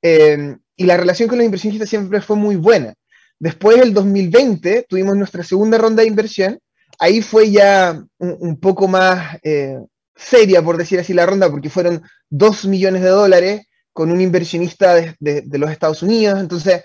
Eh, 0.00 0.56
y 0.78 0.84
la 0.84 0.96
relación 0.96 1.28
con 1.28 1.38
los 1.38 1.44
inversionistas 1.44 1.90
siempre 1.90 2.20
fue 2.22 2.36
muy 2.36 2.54
buena. 2.54 2.94
Después 3.40 3.78
del 3.80 3.92
2020 3.92 4.86
tuvimos 4.88 5.16
nuestra 5.16 5.42
segunda 5.42 5.76
ronda 5.76 6.02
de 6.02 6.08
inversión. 6.08 6.58
Ahí 7.00 7.20
fue 7.20 7.50
ya 7.50 8.00
un, 8.18 8.36
un 8.38 8.60
poco 8.60 8.86
más 8.86 9.38
eh, 9.42 9.76
seria, 10.14 10.62
por 10.62 10.76
decir 10.76 11.00
así, 11.00 11.12
la 11.12 11.26
ronda, 11.26 11.50
porque 11.50 11.68
fueron 11.68 12.02
2 12.30 12.66
millones 12.66 13.02
de 13.02 13.08
dólares 13.08 13.66
con 13.92 14.12
un 14.12 14.20
inversionista 14.20 14.94
de, 14.94 15.16
de, 15.18 15.42
de, 15.42 15.58
los 15.58 15.70
Estados 15.70 16.00
Unidos. 16.04 16.38
Entonces, 16.38 16.84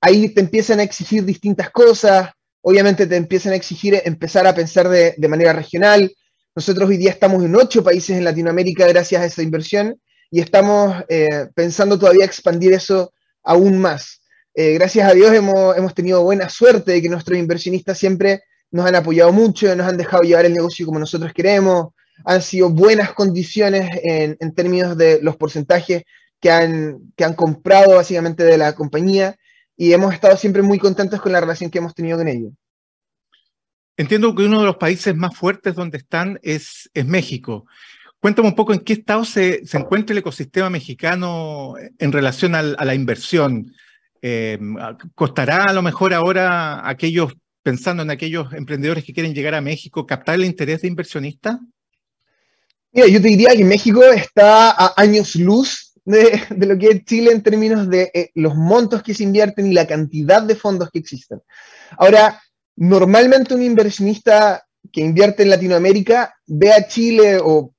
ahí 0.00 0.30
te 0.30 0.40
empiezan 0.40 0.80
a 0.80 0.82
exigir 0.82 1.22
distintas 1.22 1.68
cosas. 1.68 2.30
Obviamente 2.62 3.06
te 3.06 3.16
empiezan 3.16 3.52
a 3.52 3.56
exigir 3.56 4.00
empezar 4.06 4.46
a 4.46 4.54
pensar 4.54 4.88
de, 4.88 5.14
de 5.18 5.28
manera 5.28 5.52
regional. 5.52 6.10
Nosotros 6.56 6.88
hoy 6.88 6.96
día 6.96 7.10
estamos 7.10 7.44
en 7.44 7.54
ocho 7.56 7.84
países 7.84 8.16
en 8.16 8.24
Latinoamérica 8.24 8.86
gracias 8.86 9.20
a 9.20 9.26
esa 9.26 9.42
inversión 9.42 10.00
y 10.30 10.40
estamos 10.40 11.04
eh, 11.08 11.48
pensando 11.54 11.98
todavía 11.98 12.24
expandir 12.24 12.72
eso 12.72 13.12
aún 13.44 13.78
más. 13.78 14.22
gracias 14.54 15.08
a 15.08 15.14
Dios 15.14 15.32
hemos, 15.32 15.76
hemos, 15.76 15.94
tenido 15.94 16.22
buena 16.22 16.48
suerte 16.48 16.92
de 16.92 17.02
que 17.02 17.08
nuestros 17.08 17.38
inversionistas 17.38 17.98
siempre 17.98 18.42
nos 18.70 18.86
han 18.86 18.94
apoyado 18.94 19.32
mucho, 19.32 19.74
nos 19.76 19.86
han 19.86 19.96
dejado 19.96 20.22
llevar 20.22 20.46
el 20.46 20.54
negocio 20.54 20.86
como 20.86 20.98
nosotros 20.98 21.32
queremos, 21.32 21.88
han 22.24 22.42
sido 22.42 22.70
buenas 22.70 23.12
condiciones 23.12 23.90
en, 24.02 24.36
en 24.40 24.54
términos 24.54 24.96
de 24.96 25.20
los 25.22 25.36
porcentajes 25.36 26.02
que 26.40 26.50
han, 26.50 27.12
que 27.16 27.24
han 27.24 27.34
comprado 27.34 27.96
básicamente 27.96 28.44
de 28.44 28.58
la 28.58 28.74
compañía 28.74 29.36
y 29.76 29.92
hemos 29.92 30.12
estado 30.12 30.36
siempre 30.36 30.62
muy 30.62 30.78
contentos 30.78 31.20
con 31.20 31.32
la 31.32 31.40
relación 31.40 31.70
que 31.70 31.78
hemos 31.78 31.94
tenido 31.94 32.18
con 32.18 32.28
ellos. 32.28 32.52
Entiendo 33.96 34.34
que 34.34 34.44
uno 34.44 34.60
de 34.60 34.66
los 34.66 34.76
países 34.76 35.14
más 35.14 35.36
fuertes 35.36 35.74
donde 35.74 35.98
están 35.98 36.38
es, 36.42 36.90
es 36.94 37.06
México. 37.06 37.64
Cuéntame 38.24 38.48
un 38.48 38.54
poco 38.54 38.72
en 38.72 38.80
qué 38.80 38.94
estado 38.94 39.22
se, 39.26 39.62
encuentra 39.74 40.14
el 40.14 40.20
ecosistema 40.20 40.70
mexicano 40.70 41.74
en 41.98 42.10
relación 42.10 42.54
a 42.54 42.62
la 42.62 42.94
inversión. 42.94 43.74
Eh, 44.22 44.58
¿Costará 45.14 45.64
a 45.64 45.74
lo 45.74 45.82
mejor 45.82 46.14
ahora 46.14 46.88
aquellos, 46.88 47.34
pensando 47.62 48.02
en 48.02 48.10
aquellos 48.10 48.50
emprendedores 48.54 49.04
que 49.04 49.12
quieren 49.12 49.34
llegar 49.34 49.54
a 49.54 49.60
México, 49.60 50.06
captar 50.06 50.36
el 50.36 50.46
interés 50.46 50.80
de 50.80 50.88
inversionistas? 50.88 51.58
Mira, 52.92 53.08
yo 53.08 53.20
te 53.20 53.28
diría 53.28 53.54
que 53.54 53.62
México 53.62 54.02
está 54.02 54.70
a 54.70 54.94
años 54.96 55.36
luz 55.36 55.92
de, 56.06 56.40
de 56.48 56.66
lo 56.66 56.78
que 56.78 56.88
es 56.88 57.04
Chile 57.04 57.30
en 57.30 57.42
términos 57.42 57.90
de 57.90 58.10
eh, 58.14 58.30
los 58.36 58.54
montos 58.54 59.02
que 59.02 59.12
se 59.12 59.24
invierten 59.24 59.66
y 59.66 59.74
la 59.74 59.86
cantidad 59.86 60.40
de 60.40 60.56
fondos 60.56 60.90
que 60.90 61.00
existen. 61.00 61.42
Ahora, 61.98 62.40
normalmente 62.74 63.52
un 63.52 63.62
inversionista 63.62 64.64
que 64.90 65.02
invierte 65.02 65.42
en 65.42 65.50
Latinoamérica 65.50 66.34
ve 66.46 66.72
a 66.72 66.86
Chile 66.86 67.38
o, 67.38 67.73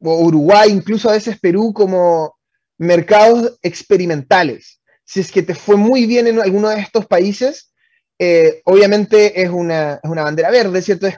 o, 0.00 0.24
Uruguay, 0.24 0.70
incluso 0.70 1.08
a 1.08 1.12
veces 1.14 1.38
Perú, 1.40 1.72
como 1.72 2.36
mercados 2.78 3.58
experimentales. 3.62 4.80
Si 5.04 5.20
es 5.20 5.30
que 5.30 5.42
te 5.42 5.54
fue 5.54 5.76
muy 5.76 6.06
bien 6.06 6.26
en 6.26 6.40
alguno 6.40 6.68
de 6.68 6.80
estos 6.80 7.06
países, 7.06 7.72
eh, 8.18 8.62
obviamente 8.64 9.42
es 9.42 9.50
una, 9.50 10.00
es 10.02 10.10
una, 10.10 10.22
bandera 10.22 10.50
verde, 10.50 10.82
¿cierto? 10.82 11.06
Es 11.06 11.16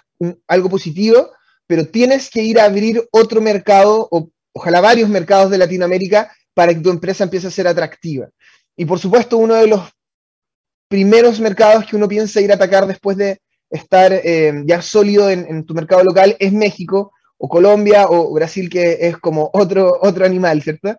algo 0.49 0.69
positivo, 0.69 1.31
pero 1.67 1.87
tienes 1.87 2.31
que 2.31 2.43
ir 2.43 2.59
a 2.59 2.65
abrir 2.65 3.07
otro 3.13 3.41
mercado, 3.41 4.09
o 4.11 4.31
ojalá 4.53 4.81
varios 4.81 5.09
mercados 5.09 5.51
de 5.51 5.59
Latinoamérica, 5.59 6.33
para 6.55 6.75
que 6.75 6.81
tu 6.81 6.91
empresa 6.91 7.25
empiece 7.25 7.47
a 7.47 7.51
ser 7.51 7.69
atractiva. 7.69 8.29
Y 8.77 8.85
por 8.85 8.99
supuesto, 8.99 9.37
uno 9.37 9.55
de 9.55 9.67
los 9.67 9.83
primeros 10.89 11.41
mercados 11.41 11.87
que 11.87 11.97
uno 11.97 12.09
piensa 12.09 12.41
ir 12.41 12.51
a 12.53 12.55
atacar 12.55 12.87
después 12.87 13.17
de 13.17 13.41
estar 13.71 14.13
eh, 14.13 14.63
ya 14.65 14.81
sólido 14.83 15.29
en, 15.29 15.65
tu 15.65 15.75
mercado 15.75 16.05
local 16.05 16.37
es 16.39 16.53
México 16.53 17.13
o 17.39 17.49
Colombia 17.49 18.07
o 18.09 18.33
Brasil, 18.33 18.69
que 18.69 18.99
es 19.01 19.17
como 19.19 19.51
otro, 19.53 19.99
otro 20.01 20.25
animal, 20.25 20.63
¿cierto? 20.63 20.97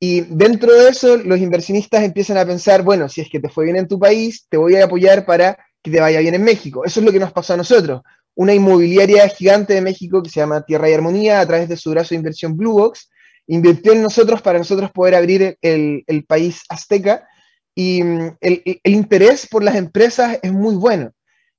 Y 0.00 0.22
dentro 0.22 0.72
de 0.72 0.90
eso, 0.90 1.16
los 1.16 1.38
inversionistas 1.38 2.02
empiezan 2.02 2.36
a 2.36 2.44
pensar, 2.44 2.82
bueno, 2.82 3.08
si 3.08 3.20
es 3.20 3.30
que 3.30 3.40
te 3.40 3.48
fue 3.48 3.64
bien 3.64 3.76
en 3.76 3.88
tu 3.88 3.98
país, 3.98 4.46
te 4.48 4.56
voy 4.56 4.76
a 4.76 4.84
apoyar 4.84 5.24
para 5.24 5.56
que 5.82 5.90
te 5.90 6.00
vaya 6.00 6.20
bien 6.20 6.34
en 6.34 6.42
México. 6.42 6.84
Eso 6.84 7.00
es 7.00 7.06
lo 7.06 7.12
que 7.12 7.20
nos 7.20 7.32
pasó 7.32 7.54
a 7.54 7.56
nosotros. 7.56 8.02
Una 8.34 8.52
inmobiliaria 8.52 9.28
gigante 9.28 9.74
de 9.74 9.80
México 9.80 10.22
que 10.22 10.30
se 10.30 10.40
llama 10.40 10.62
Tierra 10.62 10.90
y 10.90 10.94
Armonía, 10.94 11.40
a 11.40 11.46
través 11.46 11.68
de 11.68 11.76
su 11.76 11.90
brazo 11.90 12.10
de 12.10 12.16
inversión 12.16 12.56
Blue 12.56 12.72
Box, 12.72 13.08
invirtió 13.46 13.92
en 13.92 14.02
nosotros 14.02 14.42
para 14.42 14.58
nosotros 14.58 14.90
poder 14.90 15.14
abrir 15.14 15.56
el, 15.60 16.02
el 16.06 16.24
país 16.24 16.62
azteca 16.68 17.28
y 17.74 18.02
mm, 18.02 18.36
el, 18.40 18.62
el, 18.82 18.92
interés 18.92 19.46
por 19.46 19.62
las 19.62 19.76
empresas 19.76 20.38
es 20.42 20.52
muy 20.52 20.74
bueno. 20.74 21.12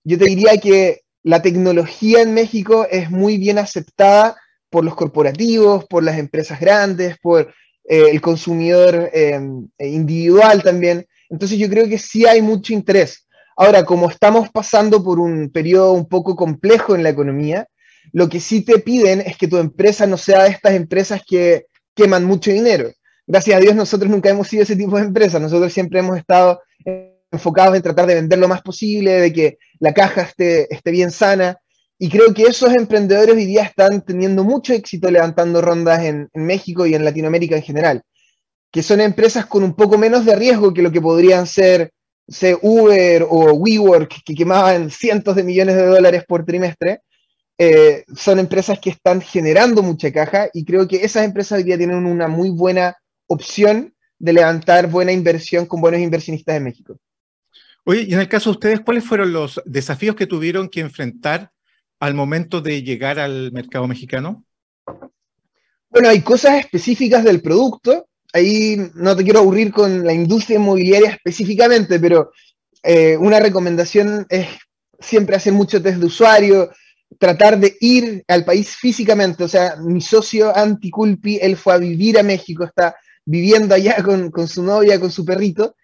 Yo 0.03 0.17
te 0.17 0.25
diría 0.25 0.57
que 0.57 1.04
la 1.25 1.41
tecnología 1.41 2.21
en 2.21 2.35
México 2.35 2.85
es 2.89 3.09
muy 3.09 3.39
bien 3.39 3.57
aceptada 3.57 4.37
por 4.69 4.85
los 4.85 4.93
corporativos, 4.93 5.85
por 5.85 6.03
las 6.03 6.19
empresas 6.19 6.59
grandes, 6.59 7.17
por 7.17 7.51
eh, 7.83 8.09
el 8.11 8.21
consumidor 8.21 9.09
eh, 9.11 9.39
individual 9.79 10.61
también. 10.61 11.07
Entonces 11.27 11.57
yo 11.57 11.67
creo 11.67 11.89
que 11.89 11.97
sí 11.97 12.27
hay 12.27 12.43
mucho 12.43 12.73
interés. 12.73 13.27
Ahora, 13.57 13.85
como 13.85 14.07
estamos 14.07 14.49
pasando 14.51 15.03
por 15.03 15.19
un 15.19 15.49
periodo 15.49 15.93
un 15.93 16.07
poco 16.07 16.35
complejo 16.35 16.93
en 16.93 17.01
la 17.01 17.09
economía, 17.09 17.67
lo 18.11 18.29
que 18.29 18.39
sí 18.39 18.61
te 18.61 18.77
piden 18.77 19.21
es 19.21 19.35
que 19.35 19.47
tu 19.47 19.57
empresa 19.57 20.05
no 20.05 20.17
sea 20.17 20.43
de 20.43 20.49
estas 20.49 20.73
empresas 20.73 21.23
que 21.27 21.65
queman 21.95 22.23
mucho 22.23 22.51
dinero. 22.51 22.91
Gracias 23.25 23.57
a 23.57 23.61
Dios 23.61 23.73
nosotros 23.73 24.11
nunca 24.11 24.29
hemos 24.29 24.47
sido 24.47 24.61
ese 24.61 24.75
tipo 24.75 24.95
de 24.97 25.05
empresa, 25.05 25.39
nosotros 25.39 25.73
siempre 25.73 26.01
hemos 26.01 26.19
estado 26.19 26.61
enfocados 27.31 27.75
en 27.75 27.81
tratar 27.81 28.05
de 28.05 28.15
vender 28.15 28.39
lo 28.39 28.47
más 28.47 28.61
posible, 28.61 29.11
de 29.13 29.33
que 29.33 29.57
la 29.79 29.93
caja 29.93 30.21
esté, 30.21 30.73
esté 30.73 30.91
bien 30.91 31.11
sana, 31.11 31.59
y 31.97 32.09
creo 32.09 32.33
que 32.33 32.43
esos 32.43 32.73
emprendedores 32.73 33.35
hoy 33.35 33.45
día 33.45 33.63
están 33.63 34.01
teniendo 34.01 34.43
mucho 34.43 34.73
éxito 34.73 35.09
levantando 35.09 35.61
rondas 35.61 36.03
en, 36.03 36.29
México 36.33 36.85
y 36.85 36.93
en 36.93 37.05
Latinoamérica 37.05 37.55
en 37.55 37.63
general, 37.63 38.03
que 38.71 38.83
son 38.83 38.99
empresas 38.99 39.45
con 39.45 39.63
un 39.63 39.75
poco 39.75 39.97
menos 39.97 40.25
de 40.25 40.35
riesgo 40.35 40.73
que 40.73 40.81
lo 40.81 40.91
que 40.91 40.99
podrían 40.99 41.47
ser, 41.47 41.91
ser 42.27 42.57
Uber 42.61 43.25
o 43.29 43.53
WeWork, 43.53 44.23
que 44.25 44.35
quemaban 44.35 44.89
cientos 44.91 45.35
de 45.35 45.43
millones 45.43 45.75
de 45.77 45.85
dólares 45.85 46.23
por 46.27 46.43
trimestre, 46.43 46.99
eh, 47.57 48.03
son 48.13 48.39
empresas 48.39 48.77
que 48.79 48.89
están 48.89 49.21
generando 49.21 49.81
mucha 49.81 50.11
caja 50.11 50.49
y 50.53 50.65
creo 50.65 50.89
que 50.89 50.97
esas 50.97 51.23
empresas 51.23 51.59
hoy 51.59 51.63
día 51.63 51.77
tienen 51.77 52.05
una 52.05 52.27
muy 52.27 52.49
buena 52.49 52.97
opción 53.27 53.95
de 54.19 54.33
levantar 54.33 54.87
buena 54.87 55.13
inversión 55.13 55.65
con 55.65 55.79
buenos 55.79 56.01
inversionistas 56.01 56.57
en 56.57 56.63
México. 56.65 56.99
Oye, 57.87 58.05
y 58.07 58.13
en 58.13 58.19
el 58.19 58.27
caso 58.27 58.49
de 58.49 58.55
ustedes, 58.55 58.79
¿cuáles 58.81 59.03
fueron 59.03 59.31
los 59.31 59.61
desafíos 59.65 60.15
que 60.15 60.25
tuvieron 60.25 60.69
que 60.69 60.79
enfrentar 60.79 61.51
al 61.99 62.15
momento 62.15 62.59
de 62.59 62.81
llegar 62.81 63.19
al 63.19 63.51
mercado 63.51 63.87
mexicano? 63.87 64.43
Bueno, 65.89 66.09
hay 66.09 66.21
cosas 66.21 66.59
específicas 66.59 67.23
del 67.23 67.41
producto. 67.41 68.07
Ahí 68.33 68.77
no 68.95 69.15
te 69.15 69.23
quiero 69.23 69.39
aburrir 69.39 69.71
con 69.71 70.03
la 70.03 70.13
industria 70.13 70.57
inmobiliaria 70.57 71.11
específicamente, 71.11 71.99
pero 71.99 72.31
eh, 72.81 73.17
una 73.17 73.39
recomendación 73.39 74.25
es 74.29 74.47
siempre 74.99 75.35
hacer 75.35 75.53
mucho 75.53 75.81
test 75.81 75.99
de 75.99 76.07
usuario, 76.07 76.71
tratar 77.19 77.59
de 77.59 77.77
ir 77.79 78.23
al 78.27 78.43
país 78.45 78.75
físicamente. 78.75 79.43
O 79.43 79.47
sea, 79.47 79.75
mi 79.77 80.01
socio 80.01 80.57
Anticulpi, 80.57 81.37
él 81.39 81.55
fue 81.55 81.75
a 81.75 81.77
vivir 81.77 82.17
a 82.17 82.23
México, 82.23 82.63
está 82.63 82.95
viviendo 83.23 83.75
allá 83.75 84.01
con, 84.03 84.31
con 84.31 84.47
su 84.47 84.63
novia, 84.63 84.99
con 84.99 85.11
su 85.11 85.23
perrito, 85.23 85.75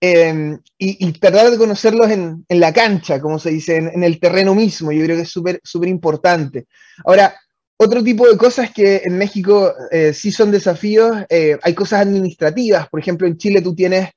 eh, 0.00 0.58
y, 0.78 1.12
tratar 1.12 1.50
de 1.50 1.58
conocerlos 1.58 2.10
en, 2.10 2.44
en, 2.48 2.60
la 2.60 2.72
cancha, 2.72 3.20
como 3.20 3.38
se 3.38 3.50
dice, 3.50 3.76
en, 3.76 4.02
el 4.04 4.20
terreno 4.20 4.54
mismo. 4.54 4.92
Yo 4.92 5.04
creo 5.04 5.16
que 5.16 5.22
es 5.22 5.30
súper 5.30 5.60
súper 5.64 5.88
importante. 5.88 6.66
Ahora, 7.04 7.34
otro 7.76 8.02
tipo 8.02 8.28
de 8.28 8.36
cosas 8.36 8.72
que 8.72 9.02
en 9.04 9.16
México 9.16 9.72
eh, 9.90 10.12
sí 10.12 10.32
son 10.32 10.50
desafíos, 10.50 11.16
eh, 11.28 11.58
hay 11.62 11.74
cosas 11.74 12.02
administrativas. 12.02 12.88
Por 12.88 13.00
ejemplo, 13.00 13.26
en 13.26 13.36
Chile 13.36 13.62
tú 13.62 13.74
tienes 13.74 14.10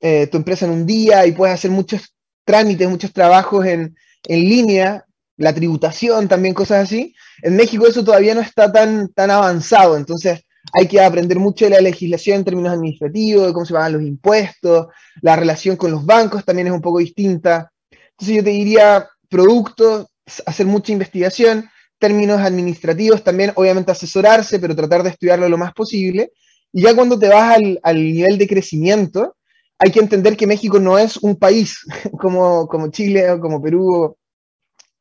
eh, 0.00 0.26
tu 0.26 0.36
empresa 0.36 0.66
en 0.66 0.72
un 0.72 0.86
día 0.86 1.26
y 1.26 1.32
puedes 1.32 1.54
hacer 1.54 1.70
muchos 1.70 2.14
trámites, 2.44 2.88
muchos 2.88 3.12
trabajos 3.12 3.64
en, 3.64 3.96
en 4.24 4.40
línea 4.40 5.06
la 5.38 5.54
tributación, 5.54 6.28
también 6.28 6.54
cosas 6.54 6.84
así. 6.84 7.14
En 7.42 7.56
México 7.56 7.86
eso 7.86 8.04
todavía 8.04 8.34
no 8.34 8.40
está 8.40 8.70
tan, 8.70 9.08
tan 9.12 9.30
avanzado, 9.30 9.96
entonces 9.96 10.45
hay 10.72 10.88
que 10.88 11.00
aprender 11.00 11.38
mucho 11.38 11.64
de 11.64 11.72
la 11.72 11.80
legislación 11.80 12.38
en 12.38 12.44
términos 12.44 12.72
administrativos, 12.72 13.46
de 13.46 13.52
cómo 13.52 13.66
se 13.66 13.74
pagan 13.74 13.94
los 13.94 14.02
impuestos, 14.02 14.88
la 15.22 15.36
relación 15.36 15.76
con 15.76 15.90
los 15.90 16.04
bancos 16.04 16.44
también 16.44 16.68
es 16.68 16.72
un 16.72 16.80
poco 16.80 16.98
distinta. 16.98 17.70
Entonces 17.90 18.36
yo 18.36 18.44
te 18.44 18.50
diría 18.50 19.08
productos, 19.28 20.06
hacer 20.44 20.66
mucha 20.66 20.92
investigación, 20.92 21.68
términos 21.98 22.40
administrativos 22.40 23.22
también, 23.22 23.52
obviamente 23.54 23.92
asesorarse, 23.92 24.58
pero 24.58 24.76
tratar 24.76 25.02
de 25.02 25.10
estudiarlo 25.10 25.48
lo 25.48 25.58
más 25.58 25.72
posible. 25.72 26.32
Y 26.72 26.82
ya 26.82 26.94
cuando 26.94 27.18
te 27.18 27.28
vas 27.28 27.56
al, 27.56 27.80
al 27.82 27.96
nivel 27.96 28.38
de 28.38 28.48
crecimiento, 28.48 29.36
hay 29.78 29.90
que 29.90 30.00
entender 30.00 30.36
que 30.36 30.46
México 30.46 30.78
no 30.78 30.98
es 30.98 31.16
un 31.18 31.36
país 31.36 31.78
como, 32.20 32.66
como 32.66 32.90
Chile 32.90 33.30
o 33.30 33.40
como 33.40 33.62
Perú 33.62 34.16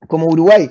como 0.07 0.27
Uruguay. 0.27 0.69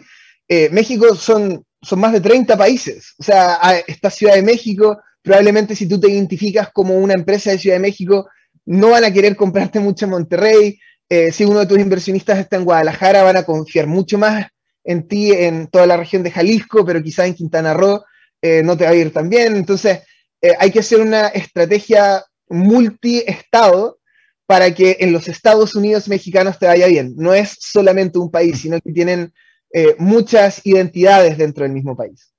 Eh, 0.48 0.68
México 0.70 1.14
son, 1.14 1.64
son 1.84 2.00
más 2.00 2.12
de 2.12 2.20
30 2.20 2.56
países. 2.56 3.14
O 3.18 3.22
sea, 3.22 3.58
esta 3.86 4.10
Ciudad 4.10 4.34
de 4.34 4.42
México, 4.42 5.00
probablemente 5.22 5.76
si 5.76 5.86
tú 5.88 6.00
te 6.00 6.10
identificas 6.10 6.70
como 6.72 6.94
una 6.94 7.14
empresa 7.14 7.50
de 7.50 7.58
Ciudad 7.58 7.76
de 7.76 7.82
México, 7.82 8.28
no 8.66 8.90
van 8.90 9.04
a 9.04 9.12
querer 9.12 9.36
comprarte 9.36 9.80
mucho 9.80 10.06
en 10.06 10.10
Monterrey. 10.12 10.78
Eh, 11.08 11.32
si 11.32 11.44
uno 11.44 11.60
de 11.60 11.66
tus 11.66 11.78
inversionistas 11.78 12.38
está 12.38 12.56
en 12.56 12.64
Guadalajara, 12.64 13.22
van 13.22 13.36
a 13.36 13.44
confiar 13.44 13.86
mucho 13.86 14.18
más 14.18 14.46
en 14.84 15.08
ti 15.08 15.32
en 15.32 15.68
toda 15.68 15.86
la 15.86 15.96
región 15.96 16.22
de 16.22 16.30
Jalisco, 16.30 16.84
pero 16.84 17.02
quizás 17.02 17.26
en 17.26 17.34
Quintana 17.34 17.74
Roo 17.74 18.04
eh, 18.42 18.62
no 18.62 18.76
te 18.76 18.84
va 18.84 18.90
a 18.90 18.94
ir 18.94 19.12
tan 19.12 19.28
bien. 19.28 19.56
Entonces, 19.56 20.00
eh, 20.40 20.54
hay 20.58 20.70
que 20.70 20.80
hacer 20.80 21.00
una 21.00 21.28
estrategia 21.28 22.24
multi-estado 22.48 23.98
para 24.46 24.74
que 24.74 24.98
en 25.00 25.12
los 25.12 25.28
Estados 25.28 25.74
Unidos 25.74 26.08
mexicanos 26.08 26.58
te 26.58 26.66
vaya 26.66 26.86
bien. 26.86 27.14
No 27.16 27.32
es 27.32 27.56
solamente 27.58 28.18
un 28.18 28.30
país, 28.30 28.60
sino 28.60 28.78
que 28.80 28.92
tienen 28.92 29.32
eh, 29.76 29.96
muchas 29.98 30.64
identidades 30.64 31.36
dentro 31.36 31.64
del 31.64 31.72
mismo 31.72 31.96
país. 31.96 32.32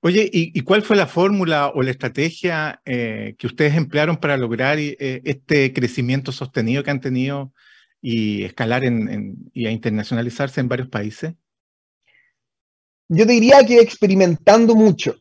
Oye, 0.00 0.28
¿y, 0.30 0.52
y 0.52 0.60
cuál 0.60 0.82
fue 0.82 0.96
la 0.96 1.06
fórmula 1.06 1.68
o 1.68 1.82
la 1.82 1.92
estrategia 1.92 2.82
eh, 2.84 3.34
que 3.38 3.46
ustedes 3.46 3.74
emplearon 3.74 4.18
para 4.18 4.36
lograr 4.36 4.78
eh, 4.78 5.22
este 5.24 5.72
crecimiento 5.72 6.30
sostenido 6.30 6.82
que 6.82 6.90
han 6.90 7.00
tenido 7.00 7.54
y 8.02 8.44
escalar 8.44 8.84
en, 8.84 9.08
en, 9.08 9.36
y 9.54 9.64
a 9.64 9.70
internacionalizarse 9.70 10.60
en 10.60 10.68
varios 10.68 10.88
países? 10.88 11.32
Yo 13.08 13.26
te 13.26 13.32
diría 13.32 13.64
que 13.64 13.78
experimentando 13.78 14.74
mucho. 14.74 15.16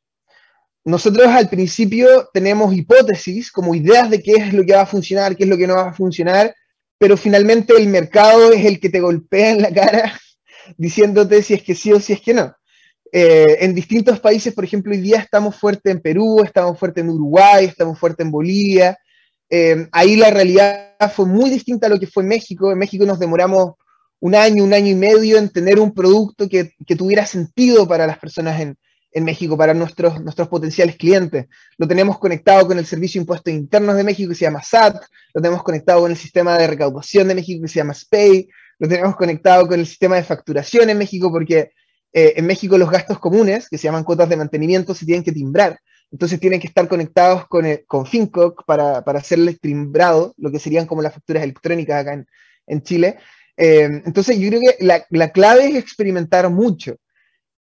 Nosotros 0.83 1.27
al 1.27 1.47
principio 1.47 2.29
tenemos 2.33 2.73
hipótesis, 2.75 3.51
como 3.53 3.73
ideas 3.73 4.09
de 4.09 4.21
qué 4.21 4.33
es 4.33 4.53
lo 4.53 4.65
que 4.65 4.73
va 4.73 4.81
a 4.81 4.85
funcionar, 4.85 5.37
qué 5.37 5.43
es 5.43 5.49
lo 5.49 5.57
que 5.57 5.67
no 5.67 5.75
va 5.75 5.91
a 5.91 5.93
funcionar, 5.93 6.53
pero 6.97 7.15
finalmente 7.15 7.73
el 7.77 7.87
mercado 7.87 8.51
es 8.51 8.65
el 8.65 8.81
que 8.81 8.89
te 8.89 8.99
golpea 8.99 9.51
en 9.51 9.61
la 9.61 9.71
cara 9.71 10.19
diciéndote 10.77 11.41
si 11.43 11.53
es 11.53 11.63
que 11.63 11.75
sí 11.75 11.91
o 11.91 11.99
si 11.99 12.13
es 12.13 12.21
que 12.21 12.33
no. 12.33 12.55
Eh, 13.13 13.57
en 13.59 13.75
distintos 13.75 14.19
países, 14.19 14.53
por 14.53 14.63
ejemplo, 14.63 14.93
hoy 14.93 15.01
día 15.01 15.19
estamos 15.19 15.55
fuertes 15.55 15.91
en 15.93 16.01
Perú, 16.01 16.41
estamos 16.43 16.79
fuertes 16.79 17.03
en 17.03 17.09
Uruguay, 17.09 17.65
estamos 17.65 17.99
fuertes 17.99 18.25
en 18.25 18.31
Bolivia. 18.31 18.97
Eh, 19.49 19.87
ahí 19.91 20.15
la 20.15 20.31
realidad 20.31 20.95
fue 21.13 21.25
muy 21.25 21.49
distinta 21.49 21.87
a 21.87 21.89
lo 21.89 21.99
que 21.99 22.07
fue 22.07 22.23
en 22.23 22.29
México. 22.29 22.71
En 22.71 22.77
México 22.77 23.05
nos 23.05 23.19
demoramos 23.19 23.73
un 24.21 24.35
año, 24.35 24.63
un 24.63 24.73
año 24.73 24.87
y 24.87 24.95
medio 24.95 25.37
en 25.37 25.49
tener 25.49 25.79
un 25.79 25.93
producto 25.93 26.47
que, 26.47 26.73
que 26.87 26.95
tuviera 26.95 27.25
sentido 27.25 27.87
para 27.87 28.07
las 28.07 28.17
personas 28.17 28.61
en, 28.61 28.77
en, 29.11 29.23
México, 29.25 29.57
para 29.57 29.73
nuestros, 29.73 30.21
nuestros 30.21 30.47
potenciales 30.47 30.95
clientes. 30.95 31.47
Lo 31.77 31.87
tenemos 31.87 32.17
conectado 32.17 32.65
con 32.67 32.77
el 32.77 32.85
Servicio 32.85 33.19
de 33.19 33.23
Impuestos 33.23 33.53
Internos 33.53 33.97
de 33.97 34.03
México 34.03 34.29
que 34.29 34.35
se 34.35 34.45
llama 34.45 34.63
SAT, 34.63 35.03
lo 35.33 35.41
tenemos 35.41 35.63
conectado 35.63 36.01
con 36.01 36.11
el 36.11 36.17
sistema 36.17 36.57
de 36.57 36.67
recaudación 36.67 37.27
de 37.27 37.35
México 37.35 37.63
que 37.63 37.67
se 37.67 37.79
llama 37.79 37.93
SPAY, 37.93 38.47
lo 38.81 38.87
tenemos 38.87 39.15
conectado 39.15 39.67
con 39.67 39.79
el 39.79 39.85
sistema 39.85 40.15
de 40.15 40.23
facturación 40.23 40.89
en 40.89 40.97
México 40.97 41.31
porque 41.31 41.71
eh, 42.13 42.33
en 42.35 42.47
México 42.47 42.79
los 42.79 42.89
gastos 42.89 43.19
comunes, 43.19 43.69
que 43.69 43.77
se 43.77 43.83
llaman 43.83 44.03
cuotas 44.03 44.27
de 44.27 44.35
mantenimiento, 44.35 44.95
se 44.95 45.05
tienen 45.05 45.23
que 45.23 45.31
timbrar. 45.31 45.79
Entonces 46.11 46.39
tienen 46.39 46.59
que 46.59 46.65
estar 46.65 46.87
conectados 46.87 47.47
con, 47.47 47.67
el, 47.67 47.85
con 47.85 48.07
FinCoc 48.07 48.65
para, 48.65 49.03
para 49.03 49.19
hacerles 49.19 49.59
timbrado, 49.61 50.33
lo 50.35 50.51
que 50.51 50.57
serían 50.57 50.87
como 50.87 51.03
las 51.03 51.13
facturas 51.13 51.43
electrónicas 51.43 52.01
acá 52.01 52.13
en, 52.13 52.27
en 52.65 52.81
Chile. 52.81 53.19
Eh, 53.55 54.01
entonces 54.03 54.39
yo 54.39 54.49
creo 54.49 54.61
que 54.61 54.83
la, 54.83 55.05
la, 55.11 55.31
clave 55.31 55.67
es 55.67 55.75
experimentar 55.75 56.49
mucho. 56.49 56.97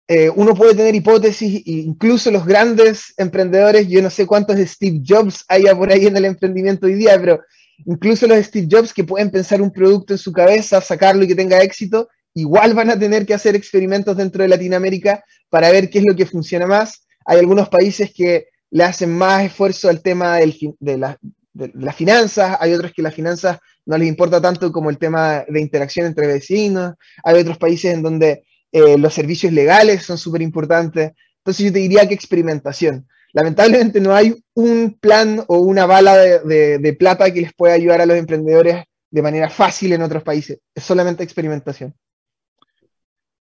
Eh, 0.07 0.31
uno 0.31 0.55
puede 0.55 0.77
tener 0.77 0.95
hipótesis, 0.95 1.63
incluso 1.67 2.31
los 2.31 2.47
grandes 2.47 3.13
emprendedores, 3.17 3.89
yo 3.89 4.01
no 4.03 4.09
sé 4.09 4.25
cuántos 4.25 4.57
Steve 4.57 5.03
Jobs 5.05 5.45
haya 5.49 5.75
por 5.75 5.91
ahí 5.91 6.07
en 6.07 6.17
el 6.17 6.27
emprendimiento 6.27 6.87
hoy 6.87 6.95
día, 6.95 7.19
pero 7.19 7.41
incluso 7.87 8.27
los 8.27 8.45
Steve 8.45 8.69
Jobs 8.71 8.93
que 8.93 9.05
pueden 9.05 9.31
pensar 9.31 9.63
un 9.63 9.73
producto 9.73 10.15
en 10.15 10.19
su 10.19 10.33
cabeza, 10.33 10.81
sacarlo 10.81 11.25
y 11.25 11.29
que 11.29 11.35
tenga 11.35 11.63
éxito, 11.63 12.09
igual 12.35 12.75
van 12.75 12.91
a 12.91 12.99
tener 12.99 13.27
que 13.27 13.35
hacer 13.35 13.57
experimentos 13.57 14.17
dentro 14.17 14.43
de 14.43 14.49
Latinoamérica 14.49 15.25
para 15.49 15.71
ver 15.71 15.91
qué 15.91 15.99
es 15.99 16.05
lo 16.09 16.17
que 16.17 16.27
funciona 16.27 16.67
más. 16.67 17.07
Hay 17.25 17.39
algunos 17.39 17.69
países 17.69 18.13
que 18.15 18.49
le 18.71 18.85
hacen 18.85 19.11
más 19.11 19.45
esfuerzo 19.45 19.89
al 19.89 20.03
tema 20.03 20.37
de, 20.37 20.99
la, 20.99 21.19
las 21.55 21.97
finanzas, 21.97 22.57
hay 22.61 22.73
otros 22.73 22.93
que 22.93 23.03
las 23.03 23.15
finanzas 23.15 23.59
no 23.87 23.97
les 23.97 24.09
importa 24.09 24.41
tanto 24.41 24.71
como 24.71 24.91
el 24.91 24.99
tema 24.99 25.45
de 25.49 25.61
interacción 25.61 26.07
entre 26.07 26.27
vecinos, 26.27 26.95
hay 27.25 27.41
otros 27.41 27.57
países 27.57 27.95
en 27.95 28.03
donde 28.03 28.45
eh, 28.71 28.99
los 28.99 29.15
servicios 29.15 29.53
legales 29.53 30.03
son 30.03 30.19
súper 30.19 30.43
importantes. 30.43 31.13
Entonces 31.39 31.67
yo 31.67 31.73
te 31.73 31.79
diría 31.79 32.07
que 32.07 32.15
experimentación. 32.15 33.09
Lamentablemente 33.39 34.01
no 34.01 34.17
hay 34.17 34.35
un 34.55 34.99
plan 35.01 35.45
o 35.47 35.59
una 35.59 35.87
bala 35.87 36.17
de, 36.17 36.97
plata 36.99 37.33
que 37.33 37.43
les 37.43 37.55
pueda 37.55 37.75
ayudar 37.75 38.01
a 38.01 38.07
los 38.07 38.17
emprendedores 38.17 38.83
de 39.13 39.23
manera 39.23 39.49
fácil 39.49 39.93
en 39.93 40.03
otros 40.03 40.25
países. 40.25 40.59
Es 40.75 40.83
solamente 40.83 41.23
experimentación. 41.23 41.95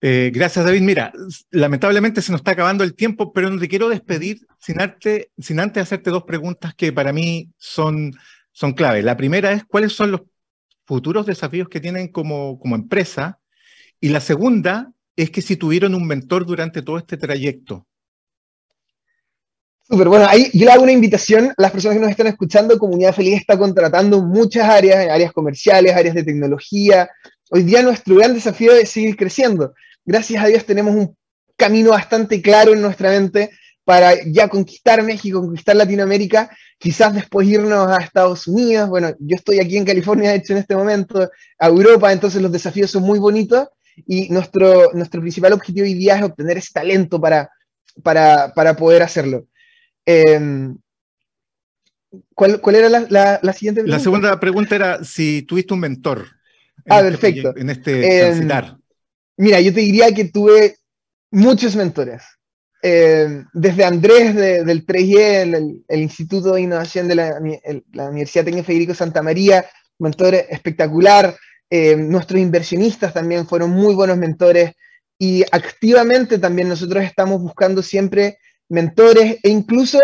Eh, 0.02 0.30
gracias, 0.34 0.66
David. 0.66 0.82
Mira, 0.82 1.14
lamentablemente 1.50 2.20
se 2.20 2.30
nos 2.30 2.42
está 2.42 2.50
acabando 2.50 2.84
el 2.84 2.94
tiempo, 2.94 3.32
pero 3.32 3.48
no 3.48 3.58
te 3.58 3.68
quiero 3.68 3.88
despedir 3.88 4.46
sin 4.58 4.82
antes 4.82 5.82
hacerte 5.82 6.10
dos 6.10 6.24
preguntas 6.24 6.74
que 6.74 6.92
para 6.92 7.14
mí 7.14 7.48
son, 7.56 8.12
son 8.52 8.74
clave. 8.74 9.02
La 9.02 9.16
primera 9.16 9.50
es, 9.52 9.64
¿cuáles 9.64 9.94
son 9.94 10.10
los 10.10 10.20
futuros 10.84 11.24
desafíos 11.24 11.70
que 11.70 11.80
tienen 11.80 12.08
como, 12.08 12.58
como 12.58 12.76
empresa? 12.76 13.40
Y 13.98 14.10
la 14.10 14.20
segunda 14.20 14.92
es 15.16 15.30
que 15.30 15.40
si 15.40 15.56
tuvieron 15.56 15.94
un 15.94 16.06
mentor 16.06 16.44
durante 16.44 16.82
todo 16.82 16.98
este 16.98 17.16
trayecto. 17.16 17.86
Súper, 19.88 20.08
bueno, 20.08 20.26
ahí 20.28 20.50
yo 20.52 20.64
le 20.64 20.72
hago 20.72 20.82
una 20.82 20.92
invitación 20.92 21.50
a 21.50 21.54
las 21.62 21.70
personas 21.70 21.96
que 21.96 22.02
nos 22.02 22.10
están 22.10 22.26
escuchando. 22.26 22.78
Comunidad 22.78 23.14
Feliz 23.14 23.34
está 23.40 23.56
contratando 23.56 24.20
muchas 24.20 24.68
áreas, 24.68 25.08
áreas 25.08 25.32
comerciales, 25.32 25.94
áreas 25.94 26.14
de 26.14 26.24
tecnología. 26.24 27.08
Hoy 27.50 27.62
día 27.62 27.82
nuestro 27.82 28.16
gran 28.16 28.34
desafío 28.34 28.72
es 28.72 28.90
seguir 28.90 29.16
creciendo 29.16 29.72
gracias 30.06 30.42
a 30.42 30.46
Dios 30.46 30.64
tenemos 30.64 30.94
un 30.94 31.16
camino 31.56 31.90
bastante 31.90 32.40
claro 32.40 32.72
en 32.72 32.80
nuestra 32.80 33.10
mente 33.10 33.50
para 33.84 34.14
ya 34.24 34.48
conquistar 34.48 35.02
México, 35.02 35.40
conquistar 35.40 35.76
Latinoamérica, 35.76 36.50
quizás 36.78 37.14
después 37.14 37.46
irnos 37.46 37.88
a 37.88 38.02
Estados 38.02 38.48
Unidos. 38.48 38.88
Bueno, 38.88 39.12
yo 39.20 39.36
estoy 39.36 39.60
aquí 39.60 39.76
en 39.76 39.84
California, 39.84 40.30
de 40.30 40.36
hecho, 40.36 40.54
en 40.54 40.58
este 40.58 40.74
momento, 40.74 41.30
a 41.58 41.66
Europa, 41.66 42.12
entonces 42.12 42.42
los 42.42 42.50
desafíos 42.50 42.90
son 42.90 43.04
muy 43.04 43.18
bonitos 43.18 43.68
y 44.06 44.28
nuestro, 44.30 44.92
nuestro 44.92 45.20
principal 45.20 45.52
objetivo 45.52 45.84
hoy 45.84 45.94
día 45.94 46.16
es 46.16 46.22
obtener 46.24 46.58
ese 46.58 46.72
talento 46.72 47.20
para, 47.20 47.48
para, 48.02 48.52
para 48.54 48.76
poder 48.76 49.02
hacerlo. 49.02 49.46
Eh, 50.06 50.40
¿cuál, 52.34 52.60
¿cuál, 52.60 52.76
era 52.76 52.88
la, 52.88 53.06
la, 53.10 53.40
la, 53.42 53.52
siguiente 53.52 53.82
pregunta? 53.82 53.96
La 53.96 54.02
segunda 54.02 54.40
pregunta 54.40 54.74
era 54.76 55.04
si 55.04 55.42
tuviste 55.42 55.74
un 55.74 55.80
mentor. 55.80 56.26
ah, 56.88 57.00
este 57.00 57.10
perfecto. 57.10 57.56
en 57.56 57.70
este 57.70 58.18
eh, 58.18 58.20
transitar. 58.20 58.78
Mira, 59.36 59.60
yo 59.60 59.74
te 59.74 59.80
diría 59.80 60.12
que 60.14 60.26
tuve 60.26 60.76
muchos 61.30 61.76
mentores. 61.76 62.22
Eh, 62.82 63.42
desde 63.52 63.84
Andrés 63.84 64.34
de, 64.34 64.64
del 64.64 64.86
3 64.86 65.02
e 65.02 65.42
el, 65.42 65.84
el, 65.88 66.00
Instituto 66.00 66.52
de 66.52 66.60
Innovación 66.60 67.08
de 67.08 67.14
la, 67.16 67.38
el, 67.64 67.84
la, 67.92 68.10
Universidad 68.10 68.44
Técnica 68.44 68.66
Federico 68.66 68.94
Santa 68.94 69.22
María, 69.22 69.66
mentor 69.98 70.34
espectacular. 70.34 71.34
Eh, 71.68 71.96
nuestros 71.96 72.40
inversionistas 72.40 73.12
también 73.12 73.46
fueron 73.46 73.70
muy 73.70 73.94
buenos 73.94 74.16
mentores 74.16 74.72
y 75.18 75.42
activamente 75.50 76.38
también 76.38 76.68
nosotros 76.68 77.02
estamos 77.02 77.42
buscando 77.42 77.82
siempre 77.82 78.38
mentores 78.68 79.38
e 79.42 79.48
incluso, 79.48 79.98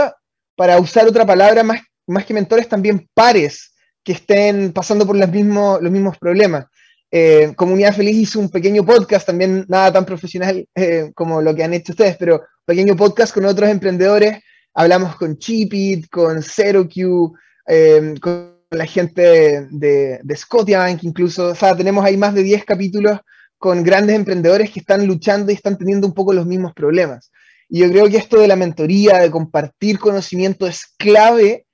para 0.56 0.78
usar 0.78 1.06
otra 1.06 1.26
palabra, 1.26 1.62
más, 1.62 1.80
más 2.06 2.24
que 2.24 2.34
mentores, 2.34 2.68
también 2.68 3.08
pares 3.14 3.72
que 4.04 4.12
estén 4.12 4.72
pasando 4.72 5.06
por 5.06 5.16
los 5.16 5.30
mismos, 5.30 5.80
los 5.80 5.92
mismos 5.92 6.18
problemas. 6.18 6.66
Eh, 7.10 7.52
Comunidad 7.56 7.94
Feliz 7.94 8.16
hizo 8.16 8.40
un 8.40 8.48
pequeño 8.48 8.84
podcast, 8.84 9.26
también 9.26 9.66
nada 9.68 9.92
tan 9.92 10.06
profesional 10.06 10.66
eh, 10.74 11.12
como 11.14 11.42
lo 11.42 11.54
que 11.54 11.62
han 11.62 11.74
hecho 11.74 11.92
ustedes, 11.92 12.16
pero 12.16 12.42
pequeño 12.64 12.96
podcast 12.96 13.34
con 13.34 13.44
otros 13.44 13.68
emprendedores. 13.68 14.38
Hablamos 14.74 15.16
con 15.16 15.36
Chipit, 15.36 16.08
con 16.08 16.42
ZeroQ, 16.42 17.34
eh, 17.66 18.14
con 18.20 18.56
la 18.70 18.86
gente 18.86 19.66
de, 19.70 20.20
de 20.22 20.36
Scotiabank 20.36 21.04
incluso. 21.04 21.48
O 21.48 21.54
sea, 21.54 21.76
tenemos 21.76 22.04
ahí 22.04 22.16
más 22.16 22.34
de 22.34 22.42
10 22.42 22.64
capítulos 22.64 23.20
con 23.58 23.84
grandes 23.84 24.16
emprendedores 24.16 24.70
que 24.70 24.80
están 24.80 25.06
luchando 25.06 25.52
y 25.52 25.54
están 25.54 25.76
teniendo 25.76 26.06
un 26.06 26.14
poco 26.14 26.32
los 26.32 26.46
mismos 26.46 26.72
problemas. 26.72 27.30
Y 27.74 27.78
yo 27.78 27.90
creo 27.90 28.06
que 28.10 28.18
esto 28.18 28.38
de 28.38 28.48
la 28.48 28.54
mentoría, 28.54 29.20
de 29.20 29.30
compartir 29.30 29.98
conocimiento 29.98 30.66
es 30.66 30.84
clave 30.98 31.64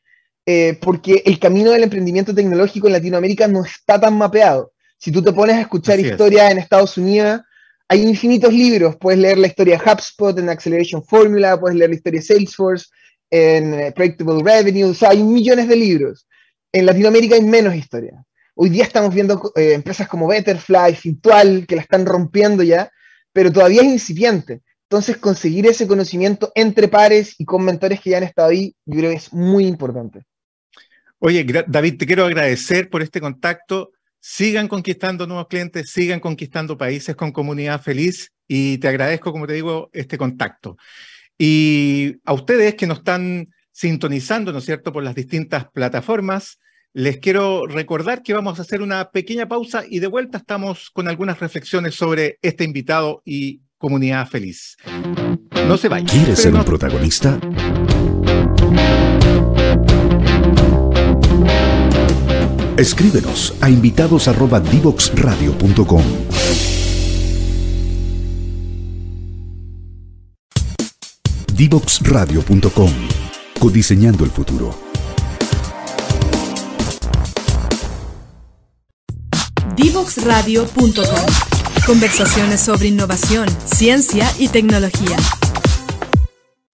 eh, 0.46 0.78
porque 0.80 1.24
el 1.26 1.40
camino 1.40 1.72
del 1.72 1.82
emprendimiento 1.82 2.32
tecnológico 2.32 2.86
en 2.86 2.92
Latinoamérica 2.92 3.48
no 3.48 3.64
está 3.64 4.00
tan 4.00 4.16
mapeado. 4.16 4.70
Si 4.96 5.10
tú 5.10 5.24
te 5.24 5.32
pones 5.32 5.56
a 5.56 5.62
escuchar 5.62 5.98
historia 5.98 6.52
en 6.52 6.58
Estados 6.58 6.96
Unidos, 6.98 7.40
hay 7.88 8.02
infinitos 8.02 8.52
libros. 8.52 8.94
Puedes 9.00 9.18
leer 9.18 9.38
la 9.38 9.48
historia 9.48 9.76
de 9.76 9.90
HubSpot 9.90 10.38
en 10.38 10.48
Acceleration 10.48 11.02
Formula, 11.02 11.58
puedes 11.58 11.76
leer 11.76 11.90
la 11.90 11.96
historia 11.96 12.20
de 12.20 12.26
Salesforce 12.26 12.86
en 13.28 13.74
eh, 13.74 13.90
Predictable 13.90 14.44
Revenue, 14.44 14.90
o 14.90 14.94
sea, 14.94 15.10
hay 15.10 15.24
millones 15.24 15.66
de 15.66 15.74
libros. 15.74 16.28
En 16.70 16.86
Latinoamérica 16.86 17.34
hay 17.34 17.42
menos 17.42 17.74
historia. 17.74 18.24
Hoy 18.54 18.68
día 18.68 18.84
estamos 18.84 19.12
viendo 19.12 19.50
eh, 19.56 19.72
empresas 19.72 20.06
como 20.06 20.28
Betterfly, 20.28 20.94
Fintual, 20.94 21.66
que 21.66 21.74
la 21.74 21.82
están 21.82 22.06
rompiendo 22.06 22.62
ya, 22.62 22.88
pero 23.32 23.50
todavía 23.50 23.82
es 23.82 23.88
incipiente. 23.88 24.62
Entonces, 24.90 25.18
conseguir 25.18 25.66
ese 25.66 25.86
conocimiento 25.86 26.50
entre 26.54 26.88
pares 26.88 27.34
y 27.38 27.44
con 27.44 27.64
mentores 27.64 28.00
que 28.00 28.10
ya 28.10 28.18
han 28.18 28.24
estado 28.24 28.48
ahí, 28.48 28.74
yo 28.86 28.98
creo 28.98 29.10
que 29.10 29.16
es 29.16 29.32
muy 29.32 29.66
importante. 29.66 30.24
Oye, 31.18 31.44
David, 31.66 31.98
te 31.98 32.06
quiero 32.06 32.24
agradecer 32.24 32.88
por 32.88 33.02
este 33.02 33.20
contacto 33.20 33.92
sigan 34.20 34.68
conquistando 34.68 35.26
nuevos 35.26 35.48
clientes, 35.48 35.90
sigan 35.90 36.20
conquistando 36.20 36.76
países 36.76 37.16
con 37.16 37.32
comunidad 37.32 37.80
feliz 37.80 38.32
y 38.46 38.78
te 38.78 38.88
agradezco, 38.88 39.32
como 39.32 39.46
te 39.46 39.54
digo, 39.54 39.90
este 39.92 40.18
contacto. 40.18 40.76
Y 41.36 42.16
a 42.24 42.32
ustedes 42.32 42.74
que 42.74 42.86
nos 42.86 42.98
están 42.98 43.48
sintonizando, 43.72 44.52
¿no 44.52 44.58
es 44.58 44.64
cierto?, 44.64 44.92
por 44.92 45.04
las 45.04 45.14
distintas 45.14 45.70
plataformas, 45.70 46.58
les 46.92 47.18
quiero 47.18 47.66
recordar 47.66 48.22
que 48.22 48.32
vamos 48.32 48.58
a 48.58 48.62
hacer 48.62 48.82
una 48.82 49.10
pequeña 49.10 49.46
pausa 49.46 49.84
y 49.88 50.00
de 50.00 50.08
vuelta 50.08 50.38
estamos 50.38 50.90
con 50.90 51.06
algunas 51.06 51.38
reflexiones 51.38 51.94
sobre 51.94 52.38
este 52.42 52.64
invitado 52.64 53.22
y 53.24 53.60
comunidad 53.78 54.28
feliz. 54.28 54.76
No 55.66 55.76
se 55.76 55.88
vayan. 55.88 56.06
¿Quieres 56.06 56.38
ser 56.40 56.54
un 56.54 56.64
protagonista? 56.64 57.38
Escríbenos 62.76 63.54
a 63.60 63.70
invitados@divoxradio.com. 63.70 66.02
Divoxradio.com. 71.54 72.92
Codiseñando 73.58 74.24
el 74.24 74.30
futuro. 74.30 74.78
Divoxradio.com. 79.74 81.57
Conversaciones 81.88 82.60
sobre 82.60 82.88
innovación, 82.88 83.48
ciencia 83.64 84.30
y 84.38 84.48
tecnología. 84.48 85.16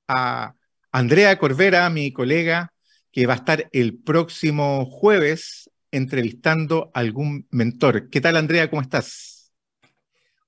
a 0.07 0.55
Andrea 0.91 1.37
Corvera, 1.37 1.87
mi 1.89 2.11
colega, 2.11 2.73
que 3.17 3.25
va 3.25 3.33
a 3.33 3.37
estar 3.37 3.67
el 3.71 3.97
próximo 3.97 4.85
jueves 4.85 5.71
entrevistando 5.89 6.91
a 6.93 6.99
algún 6.99 7.47
mentor. 7.49 8.11
¿Qué 8.11 8.21
tal, 8.21 8.37
Andrea? 8.37 8.69
¿Cómo 8.69 8.83
estás? 8.83 9.51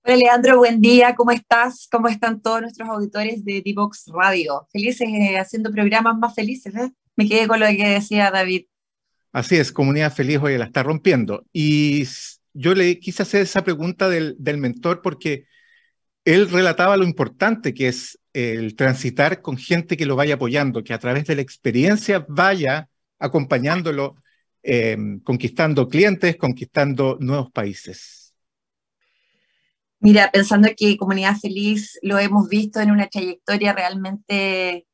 Hola 0.03 0.15
Leandro, 0.15 0.59
buen 0.59 0.79
día, 0.79 1.15
¿cómo 1.15 1.31
estás? 1.31 1.87
¿Cómo 1.91 2.09
están 2.09 2.43
todos 2.43 2.61
nuestros 2.61 2.87
auditores 2.87 3.43
de 3.43 3.63
D-Box 3.65 4.11
Radio? 4.13 4.67
Felices 4.71 5.09
eh, 5.09 5.39
haciendo 5.39 5.71
programas 5.71 6.15
más 6.19 6.35
felices, 6.35 6.75
¿eh? 6.75 6.91
Me 7.15 7.27
quedé 7.27 7.47
con 7.47 7.59
lo 7.59 7.65
que 7.65 7.89
decía 7.89 8.29
David. 8.29 8.65
Así 9.31 9.55
es, 9.55 9.71
comunidad 9.71 10.13
feliz 10.13 10.37
hoy 10.39 10.55
la 10.59 10.65
está 10.65 10.83
rompiendo. 10.83 11.43
Y 11.51 12.03
yo 12.53 12.75
le 12.75 12.99
quise 12.99 13.23
hacer 13.23 13.41
esa 13.41 13.63
pregunta 13.63 14.09
del, 14.09 14.35
del 14.37 14.59
mentor 14.59 15.01
porque 15.01 15.47
él 16.25 16.49
relataba 16.49 16.97
lo 16.97 17.03
importante 17.03 17.73
que 17.73 17.87
es 17.87 18.19
el 18.33 18.75
transitar 18.75 19.41
con 19.41 19.57
gente 19.57 19.97
que 19.97 20.05
lo 20.05 20.15
vaya 20.15 20.35
apoyando, 20.35 20.83
que 20.83 20.93
a 20.93 20.99
través 20.99 21.25
de 21.25 21.35
la 21.35 21.41
experiencia 21.41 22.25
vaya 22.27 22.89
acompañándolo, 23.17 24.15
eh, 24.63 24.97
conquistando 25.23 25.87
clientes, 25.87 26.37
conquistando 26.37 27.17
nuevos 27.19 27.51
países. 27.51 28.33
Mira, 30.01 30.29
pensando 30.31 30.69
que 30.77 30.95
Comunidad 30.95 31.35
Feliz 31.37 31.99
lo 32.01 32.17
hemos 32.19 32.47
visto 32.47 32.79
en 32.79 32.91
una 32.91 33.07
trayectoria 33.07 33.73
realmente 33.73 34.85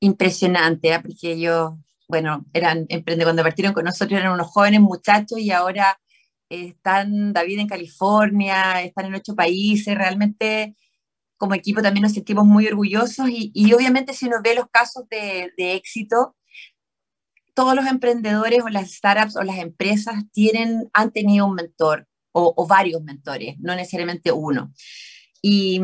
impresionante, 0.00 0.92
¿eh? 0.92 1.00
porque 1.00 1.32
ellos, 1.32 1.74
bueno, 2.08 2.44
eran 2.52 2.86
emprendedores, 2.88 3.26
cuando 3.26 3.42
partieron 3.42 3.74
con 3.74 3.84
nosotros 3.84 4.18
eran 4.18 4.32
unos 4.32 4.48
jóvenes 4.48 4.80
muchachos 4.80 5.38
y 5.38 5.52
ahora 5.52 6.00
están 6.48 7.32
David 7.32 7.60
en 7.60 7.68
California, 7.68 8.82
están 8.82 9.06
en 9.06 9.14
ocho 9.14 9.34
países, 9.34 9.94
realmente 9.94 10.74
como 11.38 11.54
equipo 11.54 11.80
también 11.80 12.02
nos 12.02 12.12
sentimos 12.12 12.44
muy 12.46 12.66
orgullosos 12.66 13.30
y, 13.30 13.52
y 13.54 13.72
obviamente 13.72 14.12
si 14.12 14.26
uno 14.26 14.38
ve 14.42 14.56
los 14.56 14.68
casos 14.70 15.08
de, 15.08 15.52
de 15.56 15.74
éxito, 15.74 16.36
todos 17.54 17.74
los 17.74 17.86
emprendedores 17.86 18.60
o 18.62 18.68
las 18.68 18.92
startups 18.92 19.36
o 19.36 19.42
las 19.42 19.58
empresas 19.58 20.24
tienen, 20.32 20.88
han 20.92 21.12
tenido 21.12 21.46
un 21.46 21.54
mentor, 21.54 22.06
o, 22.32 22.66
varios 22.68 23.02
mentores, 23.02 23.56
no 23.58 23.74
necesariamente 23.74 24.30
uno. 24.30 24.72
Y, 25.42 25.80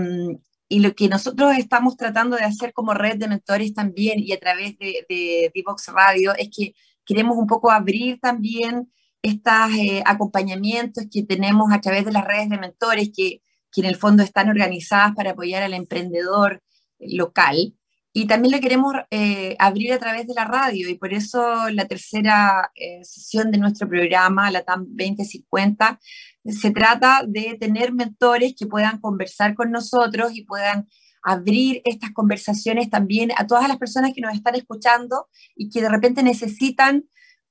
y, 0.68 0.81
lo 0.81 0.94
que 0.94 1.09
nosotros 1.09 1.57
estamos 1.57 1.96
tratando 1.96 2.37
de 2.37 2.44
hacer 2.44 2.72
como 2.72 2.94
red 2.94 3.16
de 3.16 3.29
mentores 3.29 3.74
también 3.74 4.20
y 4.20 4.33
a 4.33 4.38
través 4.38 4.79
de, 4.79 5.05
de 5.09 5.50
Divox 5.55 5.88
Radio 5.88 6.33
es 6.37 6.48
que 6.57 6.74
queremos 7.05 7.37
un 7.37 7.46
poco 7.46 7.70
abrir 7.70 8.20
también 8.20 8.92
estos 9.24 9.72
eh, 9.78 10.02
acompañamientos 10.04 11.06
que 11.10 11.22
tenemos 11.22 11.72
a 11.72 11.80
través 11.80 12.04
de 12.04 12.12
las 12.12 12.26
redes 12.26 12.50
de 12.50 12.58
mentores 12.58 13.10
que, 13.16 13.40
que 13.72 13.80
en 13.80 13.87
el 13.87 13.96
fondo 13.96 14.22
están 14.22 14.50
organizadas 14.50 15.14
para 15.16 15.30
apoyar 15.30 15.62
al 15.62 15.72
emprendedor 15.72 16.62
local. 17.00 17.74
Y 18.12 18.26
también 18.26 18.54
lo 18.54 18.60
queremos 18.60 18.94
eh, 19.10 19.56
abrir 19.58 19.92
a 19.94 19.98
través 19.98 20.26
de 20.26 20.34
la 20.34 20.44
radio 20.44 20.88
y 20.88 20.94
por 20.94 21.12
eso 21.14 21.68
la 21.70 21.87
tercera 21.87 22.70
eh, 22.76 23.02
sesión 23.02 23.50
de 23.50 23.58
nuestro 23.58 23.88
programa, 23.88 24.50
la 24.50 24.62
TAM 24.62 24.87
2050, 24.90 25.98
se 26.44 26.70
trata 26.70 27.24
de 27.26 27.56
tener 27.58 27.92
mentores 27.92 28.54
que 28.56 28.66
puedan 28.66 29.00
conversar 29.00 29.54
con 29.54 29.72
nosotros 29.72 30.37
y 30.37 30.44
puedan 30.44 30.87
abrir 31.22 31.80
estas 31.87 32.12
conversaciones 32.12 32.90
también 32.90 33.30
a 33.37 33.46
todas 33.46 33.66
las 33.68 33.78
personas 33.78 34.12
que 34.14 34.20
nos 34.20 34.34
están 34.34 34.54
escuchando 34.54 35.28
y 35.56 35.70
que 35.70 35.80
de 35.80 35.88
repente 35.88 36.22
necesitan 36.22 37.04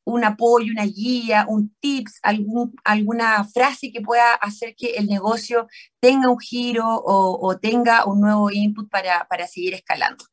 un 0.06 0.24
apoyo, 0.24 0.72
una 0.72 0.86
guía, 0.86 1.46
un 1.48 1.74
tips, 1.80 2.20
algún, 2.24 2.74
alguna 2.84 3.44
frase 3.46 3.92
que 3.92 4.02
pueda 4.02 4.34
hacer 4.36 4.76
que 4.76 4.96
el 4.96 5.08
negocio 5.08 5.68
tenga 6.00 6.30
un 6.30 6.40
giro 6.40 6.86
o, 6.86 7.40
o 7.42 7.58
tenga 7.60 8.06
un 8.06 8.22
nuevo 8.22 8.52
input 8.52 8.90
para, 8.90 9.28
para 9.30 9.48
seguir 9.48 9.74
escalando. 9.74 10.26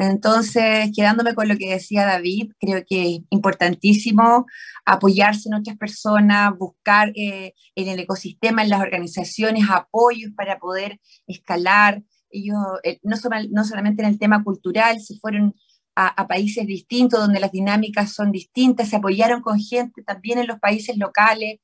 Entonces, 0.00 0.90
quedándome 0.94 1.34
con 1.34 1.48
lo 1.48 1.56
que 1.56 1.72
decía 1.72 2.06
David, 2.06 2.52
creo 2.60 2.84
que 2.88 3.02
es 3.02 3.20
importantísimo 3.30 4.46
apoyarse 4.86 5.48
en 5.48 5.56
otras 5.56 5.76
personas, 5.76 6.56
buscar 6.56 7.10
eh, 7.16 7.54
en 7.74 7.88
el 7.88 7.98
ecosistema, 7.98 8.62
en 8.62 8.70
las 8.70 8.80
organizaciones, 8.80 9.64
apoyos 9.68 10.30
para 10.36 10.60
poder 10.60 11.00
escalar. 11.26 12.02
Ellos, 12.30 12.58
eh, 12.84 13.00
no, 13.02 13.16
no, 13.50 13.64
solamente 13.64 14.02
en 14.02 14.08
el 14.10 14.18
tema 14.20 14.44
cultural, 14.44 15.00
se 15.00 15.18
fueron 15.18 15.54
a, 15.98 16.06
a, 16.06 16.28
países 16.28 16.64
distintos 16.64 17.18
donde 17.18 17.40
las 17.40 17.50
dinámicas 17.50 18.12
son 18.12 18.30
distintas, 18.30 18.88
se 18.88 18.96
apoyaron 18.96 19.42
con 19.42 19.58
gente 19.58 20.04
también 20.04 20.38
en 20.38 20.46
los 20.46 20.60
países 20.60 20.96
locales. 20.96 21.58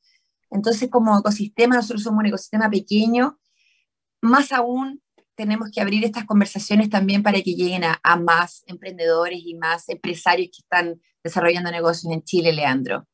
Entonces, 0.51 0.91
como 0.91 1.17
ecosistema, 1.17 1.77
nosotros 1.77 2.03
somos 2.03 2.19
un 2.21 2.27
ecosistema 2.27 2.69
pequeño, 2.69 3.39
más 4.21 4.51
aún 4.51 5.01
tenemos 5.37 5.71
que 5.71 5.81
abrir 5.81 6.05
estas 6.05 6.25
conversaciones 6.25 6.91
también 6.91 7.23
para 7.23 7.41
que 7.43 7.55
lleguen 7.55 7.85
a, 7.85 8.17
más 8.17 8.65
emprendedores 8.67 9.41
y 9.45 9.55
más 9.55 9.89
empresarios 9.89 10.49
que 10.49 10.63
están 10.63 11.01
desarrollando 11.23 11.71
negocios 11.71 12.13
en 12.13 12.23
Chile, 12.23 12.53
Leandro. 12.53 13.07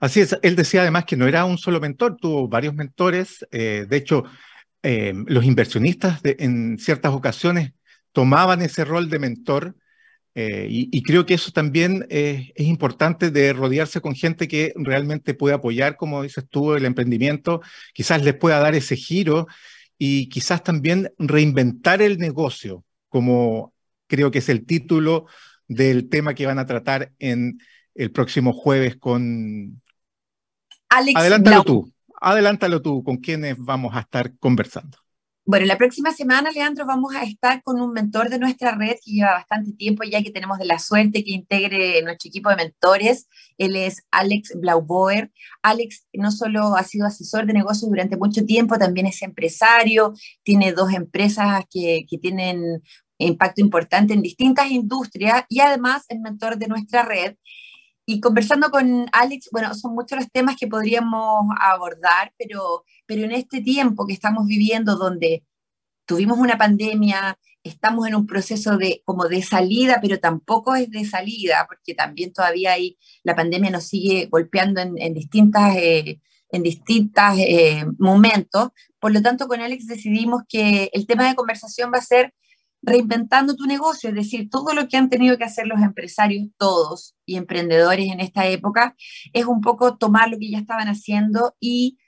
Así 0.00 0.20
es, 0.20 0.36
él 0.42 0.56
decía 0.56 0.82
además 0.82 1.04
que 1.04 1.16
no 1.16 1.26
era 1.26 1.44
un 1.44 1.58
solo 1.58 1.80
mentor, 1.80 2.16
tuvo 2.16 2.48
varios 2.48 2.74
mentores, 2.74 3.46
eh, 3.50 3.86
de 3.88 3.96
hecho, 3.96 4.24
eh, 4.82 5.12
los 5.26 5.44
inversionistas 5.44 6.20
en 6.24 6.78
ciertas 6.78 7.12
ocasiones 7.12 7.72
tomaban 8.12 8.62
ese 8.62 8.84
rol 8.84 9.10
de 9.10 9.18
mentor 9.18 9.76
eh, 10.40 10.68
y, 10.70 11.02
creo 11.02 11.26
que 11.26 11.34
eso 11.34 11.50
también 11.50 12.06
es 12.10 12.52
importante 12.58 13.32
de 13.32 13.52
rodearse 13.52 14.00
con 14.00 14.14
gente 14.14 14.46
que 14.46 14.72
realmente 14.76 15.34
puede 15.34 15.56
apoyar, 15.56 15.96
como 15.96 16.22
dices 16.22 16.44
tú, 16.48 16.74
el 16.74 16.84
emprendimiento, 16.84 17.60
quizás 17.92 18.22
les 18.22 18.34
pueda 18.34 18.60
dar 18.60 18.76
ese 18.76 18.94
giro 18.94 19.48
y 19.98 20.28
quizás 20.28 20.62
también 20.62 21.12
reinventar 21.18 22.02
el 22.02 22.18
negocio, 22.18 22.84
como 23.08 23.74
creo 24.06 24.30
que 24.30 24.38
es 24.38 24.48
el 24.48 24.64
título 24.64 25.26
del 25.66 26.08
tema 26.08 26.34
que 26.34 26.46
van 26.46 26.60
a 26.60 26.66
tratar 26.66 27.10
en 27.18 27.58
el 27.96 28.12
próximo 28.12 28.52
jueves 28.52 28.94
con... 28.94 29.82
Alex 30.88 31.16
Adelántalo 31.18 31.64
tú, 31.64 31.92
adelántalo 32.20 32.80
tú, 32.80 33.02
con 33.02 33.16
quienes 33.16 33.56
vamos 33.58 33.96
a 33.96 34.00
estar 34.02 34.32
conversando. 34.38 34.98
Bueno, 35.48 35.64
la 35.64 35.78
próxima 35.78 36.12
semana, 36.12 36.50
Leandro, 36.50 36.84
vamos 36.84 37.14
a 37.14 37.22
estar 37.22 37.62
con 37.62 37.80
un 37.80 37.94
mentor 37.94 38.28
de 38.28 38.38
nuestra 38.38 38.72
red 38.72 38.96
que 39.02 39.12
lleva 39.12 39.32
bastante 39.32 39.72
tiempo 39.72 40.04
ya 40.04 40.22
que 40.22 40.30
tenemos 40.30 40.58
de 40.58 40.66
la 40.66 40.78
suerte 40.78 41.24
que 41.24 41.30
integre 41.30 42.02
nuestro 42.02 42.28
equipo 42.28 42.50
de 42.50 42.56
mentores. 42.56 43.28
Él 43.56 43.74
es 43.74 44.02
Alex 44.10 44.52
Blauboer. 44.60 45.32
Alex 45.62 46.06
no 46.12 46.32
solo 46.32 46.76
ha 46.76 46.84
sido 46.84 47.06
asesor 47.06 47.46
de 47.46 47.54
negocios 47.54 47.88
durante 47.88 48.18
mucho 48.18 48.44
tiempo, 48.44 48.76
también 48.76 49.06
es 49.06 49.22
empresario, 49.22 50.12
tiene 50.42 50.74
dos 50.74 50.92
empresas 50.92 51.64
que, 51.70 52.04
que 52.06 52.18
tienen 52.18 52.82
impacto 53.16 53.62
importante 53.62 54.12
en 54.12 54.20
distintas 54.20 54.70
industrias 54.70 55.44
y 55.48 55.60
además 55.60 56.04
es 56.10 56.20
mentor 56.20 56.58
de 56.58 56.68
nuestra 56.68 57.04
red. 57.04 57.36
Y 58.10 58.20
conversando 58.20 58.70
con 58.70 59.06
Alex, 59.12 59.50
bueno, 59.52 59.74
son 59.74 59.94
muchos 59.94 60.18
los 60.18 60.30
temas 60.30 60.56
que 60.56 60.66
podríamos 60.66 61.46
abordar, 61.60 62.32
pero, 62.38 62.86
pero 63.04 63.22
en 63.24 63.32
este 63.32 63.60
tiempo 63.60 64.06
que 64.06 64.14
estamos 64.14 64.46
viviendo, 64.46 64.96
donde 64.96 65.44
tuvimos 66.06 66.38
una 66.38 66.56
pandemia, 66.56 67.38
estamos 67.62 68.08
en 68.08 68.14
un 68.14 68.26
proceso 68.26 68.78
de 68.78 69.02
como 69.04 69.28
de 69.28 69.42
salida, 69.42 69.98
pero 70.00 70.18
tampoco 70.20 70.74
es 70.74 70.90
de 70.90 71.04
salida, 71.04 71.66
porque 71.68 71.92
también 71.92 72.32
todavía 72.32 72.72
hay, 72.72 72.96
la 73.24 73.36
pandemia 73.36 73.70
nos 73.70 73.84
sigue 73.84 74.24
golpeando 74.30 74.80
en, 74.80 75.12
distintas, 75.12 75.76
eh, 75.76 76.18
en 76.50 76.62
distintos 76.62 77.34
eh, 77.36 77.84
momentos. 77.98 78.70
Por 78.98 79.12
lo 79.12 79.20
tanto, 79.20 79.46
con 79.48 79.60
Alex 79.60 79.86
decidimos 79.86 80.44
que 80.48 80.88
el 80.94 81.06
tema 81.06 81.28
de 81.28 81.34
conversación 81.34 81.90
va 81.92 81.98
a 81.98 82.00
ser 82.00 82.32
reinventando 82.82 83.56
tu 83.56 83.66
negocio, 83.66 84.10
es 84.10 84.14
decir, 84.14 84.48
todo 84.50 84.72
lo 84.72 84.88
que 84.88 84.96
han 84.96 85.10
tenido 85.10 85.36
que 85.36 85.44
hacer 85.44 85.66
los 85.66 85.80
empresarios, 85.80 86.48
todos 86.56 87.14
y 87.26 87.36
emprendedores 87.36 88.10
en 88.10 88.20
esta 88.20 88.46
época, 88.46 88.94
es 89.32 89.46
un 89.46 89.60
poco 89.60 89.96
tomar 89.96 90.30
lo 90.30 90.38
que 90.38 90.50
ya 90.50 90.58
estaban 90.58 90.88
haciendo 90.88 91.56
y 91.60 91.98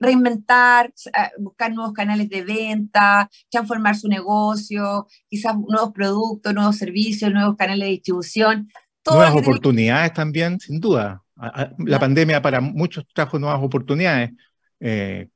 reinventar, 0.00 0.92
buscar 1.38 1.72
nuevos 1.72 1.92
canales 1.92 2.28
de 2.28 2.42
venta, 2.42 3.28
transformar 3.50 3.96
su 3.96 4.08
negocio, 4.08 5.06
quizás 5.28 5.56
nuevos 5.56 5.92
productos, 5.92 6.54
nuevos 6.54 6.76
servicios, 6.76 7.32
nuevos 7.32 7.56
canales 7.56 7.86
de 7.86 7.90
distribución. 7.92 8.68
nuevas 9.10 9.34
oportunidades 9.34 10.12
también, 10.12 10.60
sin 10.60 10.78
duda. 10.80 11.22
La 11.78 11.98
pandemia 11.98 12.40
para 12.40 12.60
muchos 12.60 13.04
trajo 13.12 13.38
nuevas 13.38 13.60
oportunidades. 13.62 14.30
Eh, 14.80 15.28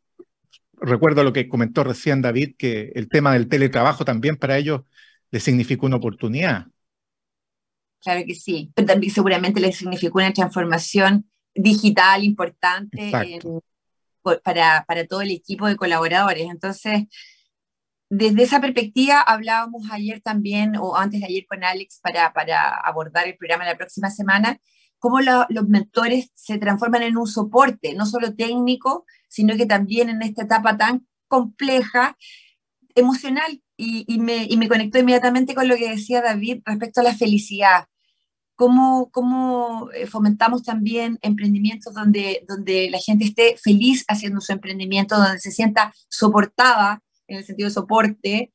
recuerdo 0.83 1.25
lo 1.25 1.33
que 1.33 1.49
comentó 1.49 1.85
recién 1.85 2.23
David, 2.23 2.55
que 2.59 2.93
el 2.95 3.09
tema 3.09 3.33
del 3.33 3.49
teletrabajo 3.49 4.05
también 4.05 4.37
para 4.37 4.59
ellos 4.59 4.83
les 5.31 5.43
significó 5.43 5.87
una 5.87 5.97
oportunidad. 5.97 6.67
Claro 8.03 8.23
que 8.27 8.35
sí, 8.35 8.73
pero 8.75 8.89
también 8.89 9.13
seguramente 9.13 9.61
les 9.61 9.77
significó 9.77 10.19
una 10.19 10.33
transformación 10.33 11.31
digital 11.55 12.25
importante 12.25 13.11
para, 14.43 14.85
para 14.87 15.07
todo 15.07 15.23
el 15.23 15.31
equipo 15.31 15.67
de 15.67 15.77
colaboradores. 15.77 16.49
Entonces, 16.51 17.05
desde 18.09 18.43
esa 18.43 18.61
perspectiva 18.61 19.21
hablábamos 19.21 19.85
ayer 19.91 20.21
también, 20.21 20.77
o 20.77 20.97
antes 20.97 21.21
de 21.21 21.27
ayer 21.27 21.47
con 21.47 21.65
Alex, 21.65 22.01
para, 22.03 22.33
para 22.33 22.75
abordar 22.75 23.27
el 23.27 23.37
programa 23.37 23.65
la 23.65 23.77
próxima 23.77 24.11
semana, 24.11 24.59
cómo 25.03 25.19
los 25.21 25.69
mentores 25.69 26.31
se 26.37 26.59
transforman 26.59 27.03
en 27.03 27.17
un 27.17 27.27
soporte, 27.27 27.93
no 27.97 28.07
solo 28.07 28.37
técnico, 28.37 29.05
sino 29.27 29.57
que 29.57 29.67
también 29.67 30.09
en 30.09 30.23
esta 30.23 30.45
etapa 30.45 30.77
tan 30.77 31.09
compleja, 31.27 32.17
emocional. 32.95 33.61
Y, 33.77 34.05
y, 34.07 34.21
me, 34.21 34.47
y 34.49 34.57
me 34.57 34.69
conectó 34.69 35.01
inmediatamente 35.01 35.57
con 35.57 35.67
lo 35.67 35.75
que 35.75 35.91
decía 35.91 36.23
David 36.23 36.63
respecto 36.65 37.01
a 37.01 37.05
la 37.05 37.17
felicidad. 37.17 37.87
Cómo, 38.55 39.11
cómo 39.11 39.91
eh, 39.93 40.07
fomentamos 40.07 40.63
también 40.63 41.19
emprendimientos 41.23 41.95
donde, 41.95 42.45
donde 42.47 42.89
la 42.89 43.01
gente 43.01 43.25
esté 43.25 43.57
feliz 43.61 44.05
haciendo 44.07 44.41
su 44.41 44.53
emprendimiento, 44.53 45.17
donde 45.17 45.41
se 45.41 45.51
sienta 45.51 45.93
soportada 46.11 47.03
en 47.27 47.39
el 47.39 47.45
sentido 47.45 47.71
de 47.71 47.75
soporte, 47.75 48.53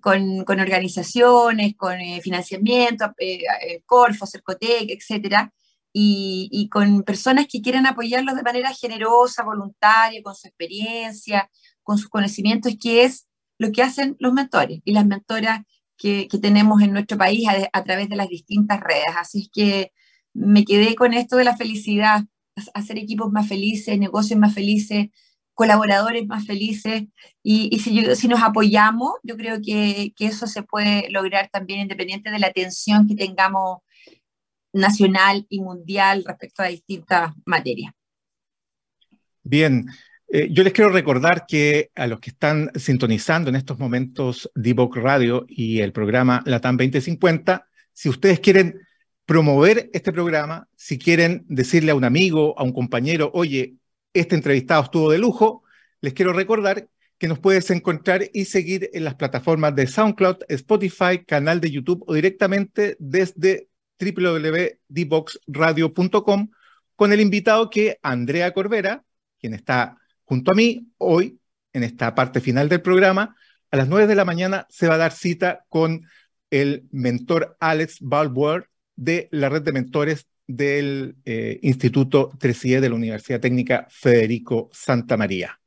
con, 0.00 0.44
con 0.44 0.60
organizaciones, 0.60 1.74
con 1.76 1.98
eh, 1.98 2.20
financiamiento, 2.22 3.06
eh, 3.18 3.42
eh 3.66 3.82
Corfo, 3.84 4.26
Cercotec, 4.26 4.90
etcétera, 4.90 5.52
y, 6.00 6.68
con 6.70 7.02
personas 7.02 7.46
que 7.50 7.60
quieren 7.60 7.86
apoyarlos 7.86 8.36
de 8.36 8.42
manera 8.42 8.72
generosa, 8.72 9.42
voluntaria, 9.42 10.22
con 10.22 10.34
su 10.36 10.46
experiencia, 10.46 11.50
con 11.82 11.98
sus 11.98 12.08
conocimientos, 12.08 12.74
que 12.80 13.04
es 13.04 13.26
lo 13.58 13.72
que 13.72 13.82
hacen 13.82 14.16
los 14.20 14.32
mentores 14.32 14.80
y 14.84 14.92
las 14.92 15.06
mentoras 15.06 15.62
que, 15.96 16.28
tenemos 16.40 16.82
en 16.82 16.92
nuestro 16.92 17.18
país 17.18 17.48
a, 17.72 17.84
través 17.84 18.08
de 18.08 18.16
las 18.16 18.28
distintas 18.28 18.80
redes. 18.80 19.06
Así 19.16 19.42
es 19.42 19.48
que 19.52 19.92
me 20.34 20.64
quedé 20.64 20.94
con 20.94 21.14
esto 21.14 21.36
de 21.36 21.44
la 21.44 21.56
felicidad, 21.56 22.24
hacer 22.74 22.98
equipos 22.98 23.32
más 23.32 23.48
felices, 23.48 23.98
negocios 23.98 24.38
más 24.38 24.54
felices, 24.54 25.08
colaboradores 25.54 26.26
más 26.28 26.46
felices 26.46 27.04
y, 27.42 27.76
si, 27.80 28.14
si, 28.14 28.28
nos 28.28 28.42
apoyamos, 28.42 29.14
yo 29.24 29.36
creo 29.36 29.60
que, 29.60 30.12
que, 30.16 30.26
eso 30.26 30.46
se 30.46 30.62
puede 30.62 31.10
lograr 31.10 31.48
también 31.50 31.80
independiente 31.80 32.30
de 32.30 32.38
la 32.38 32.46
atención 32.46 33.08
que 33.08 33.16
tengamos 33.16 33.78
nacional 34.78 35.46
y 35.48 35.60
mundial 35.60 36.24
respecto 36.26 36.62
a 36.62 36.68
distintas 36.68 37.32
materias. 37.44 37.92
Bien, 39.42 39.86
eh, 40.30 40.48
yo 40.50 40.62
les 40.62 40.72
quiero 40.72 40.90
recordar 40.90 41.46
que 41.46 41.90
a 41.94 42.06
los 42.06 42.20
que 42.20 42.30
están 42.30 42.70
sintonizando 42.74 43.48
en 43.48 43.56
estos 43.56 43.78
momentos 43.78 44.50
Divoc 44.54 44.96
Radio 44.96 45.46
y 45.48 45.80
el 45.80 45.92
programa 45.92 46.42
Latam 46.44 46.76
2050, 46.76 47.66
si 47.92 48.08
ustedes 48.08 48.40
quieren 48.40 48.80
promover 49.24 49.90
este 49.92 50.12
programa, 50.12 50.68
si 50.76 50.98
quieren 50.98 51.44
decirle 51.48 51.92
a 51.92 51.94
un 51.94 52.04
amigo, 52.04 52.58
a 52.58 52.62
un 52.62 52.72
compañero, 52.72 53.30
oye, 53.34 53.76
este 54.12 54.34
entrevistado 54.34 54.82
estuvo 54.82 55.10
de 55.10 55.18
lujo, 55.18 55.62
les 56.00 56.12
quiero 56.12 56.32
recordar 56.32 56.88
que 57.18 57.28
nos 57.28 57.38
puedes 57.38 57.70
encontrar 57.70 58.22
y 58.32 58.44
seguir 58.44 58.90
en 58.92 59.04
las 59.04 59.16
plataformas 59.16 59.74
de 59.74 59.86
SoundCloud, 59.86 60.44
Spotify, 60.48 61.24
canal 61.26 61.60
de 61.60 61.70
YouTube 61.70 62.04
o 62.06 62.14
directamente 62.14 62.96
desde 63.00 63.67
www.dboxradio.com 63.98 66.50
con 66.96 67.12
el 67.12 67.20
invitado 67.20 67.70
que 67.70 67.98
Andrea 68.02 68.52
Corbera, 68.52 69.04
quien 69.38 69.54
está 69.54 69.96
junto 70.24 70.50
a 70.52 70.54
mí 70.54 70.88
hoy 70.98 71.40
en 71.72 71.84
esta 71.84 72.14
parte 72.14 72.40
final 72.40 72.68
del 72.68 72.82
programa, 72.82 73.36
a 73.70 73.76
las 73.76 73.88
9 73.88 74.06
de 74.06 74.14
la 74.14 74.24
mañana 74.24 74.66
se 74.70 74.88
va 74.88 74.94
a 74.94 74.98
dar 74.98 75.12
cita 75.12 75.64
con 75.68 76.06
el 76.50 76.88
mentor 76.90 77.56
Alex 77.60 77.98
Balboer 78.00 78.68
de 78.96 79.28
la 79.30 79.48
red 79.48 79.62
de 79.62 79.72
mentores 79.72 80.26
del 80.46 81.16
eh, 81.24 81.58
Instituto 81.62 82.32
3 82.38 82.80
de 82.80 82.88
la 82.88 82.94
Universidad 82.94 83.40
Técnica 83.40 83.86
Federico 83.90 84.70
Santa 84.72 85.16
María. 85.16 85.60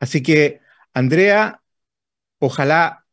Así 0.00 0.22
que, 0.22 0.60
Andrea, 0.92 1.62
ojalá 2.38 3.03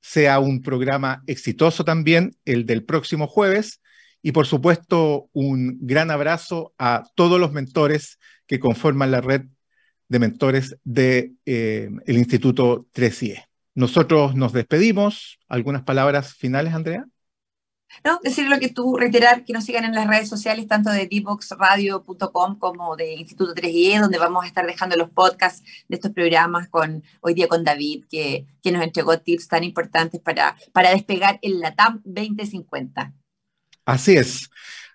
sea 0.00 0.38
un 0.38 0.62
programa 0.62 1.22
exitoso 1.26 1.84
también, 1.84 2.36
el 2.44 2.66
del 2.66 2.84
próximo 2.84 3.26
jueves. 3.26 3.80
Y 4.22 4.32
por 4.32 4.46
supuesto, 4.46 5.28
un 5.32 5.78
gran 5.80 6.10
abrazo 6.10 6.74
a 6.78 7.04
todos 7.14 7.38
los 7.38 7.52
mentores 7.52 8.18
que 8.46 8.58
conforman 8.58 9.10
la 9.10 9.20
red 9.20 9.42
de 10.08 10.18
mentores 10.18 10.76
del 10.84 11.36
de, 11.46 11.92
eh, 12.06 12.18
Instituto 12.18 12.86
3IE. 12.92 13.44
Nosotros 13.74 14.34
nos 14.34 14.52
despedimos. 14.52 15.38
¿Algunas 15.46 15.82
palabras 15.82 16.34
finales, 16.34 16.74
Andrea? 16.74 17.06
No, 18.04 18.20
decir 18.22 18.48
lo 18.48 18.58
que 18.58 18.68
tú, 18.68 18.96
reiterar 18.96 19.44
que 19.44 19.52
nos 19.52 19.64
sigan 19.64 19.84
en 19.84 19.94
las 19.94 20.06
redes 20.06 20.28
sociales, 20.28 20.66
tanto 20.66 20.90
de 20.90 21.06
dboxradio.com 21.06 22.58
como 22.58 22.96
de 22.96 23.14
Instituto 23.14 23.54
3IE, 23.54 24.00
donde 24.00 24.18
vamos 24.18 24.44
a 24.44 24.46
estar 24.46 24.66
dejando 24.66 24.96
los 24.96 25.10
podcasts 25.10 25.62
de 25.88 25.96
estos 25.96 26.12
programas 26.12 26.68
con 26.68 27.02
hoy 27.20 27.34
día 27.34 27.48
con 27.48 27.64
David, 27.64 28.04
que, 28.10 28.46
que 28.62 28.72
nos 28.72 28.82
entregó 28.82 29.18
tips 29.18 29.48
tan 29.48 29.64
importantes 29.64 30.20
para, 30.20 30.56
para 30.72 30.90
despegar 30.90 31.38
el 31.42 31.60
LATAM 31.60 32.02
2050. 32.04 33.12
Así 33.84 34.16
es. 34.16 34.50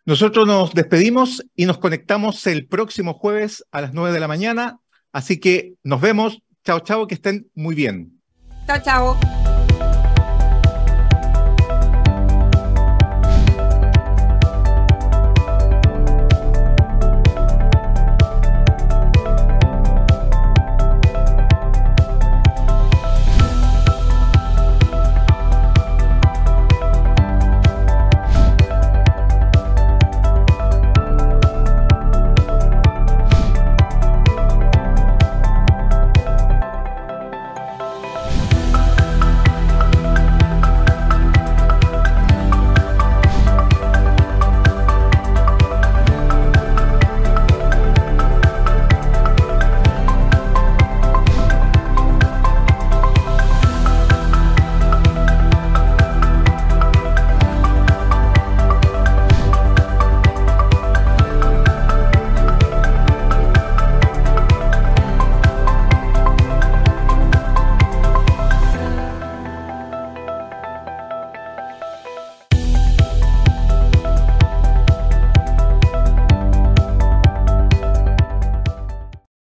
Nosotros 0.05 0.45
nos 0.45 0.73
despedimos 0.73 1.43
y 1.55 1.65
nos 1.65 1.77
conectamos 1.77 2.45
el 2.47 2.67
próximo 2.67 3.13
jueves 3.13 3.65
a 3.71 3.81
las 3.81 3.93
9 3.93 4.11
de 4.11 4.19
la 4.19 4.27
mañana. 4.27 4.79
Así 5.11 5.39
que 5.39 5.75
nos 5.83 6.01
vemos. 6.01 6.39
Chao, 6.65 6.79
chao, 6.81 7.07
que 7.07 7.15
estén 7.15 7.49
muy 7.55 7.75
bien. 7.75 8.21
Chao, 8.67 8.81
chao. 8.81 9.42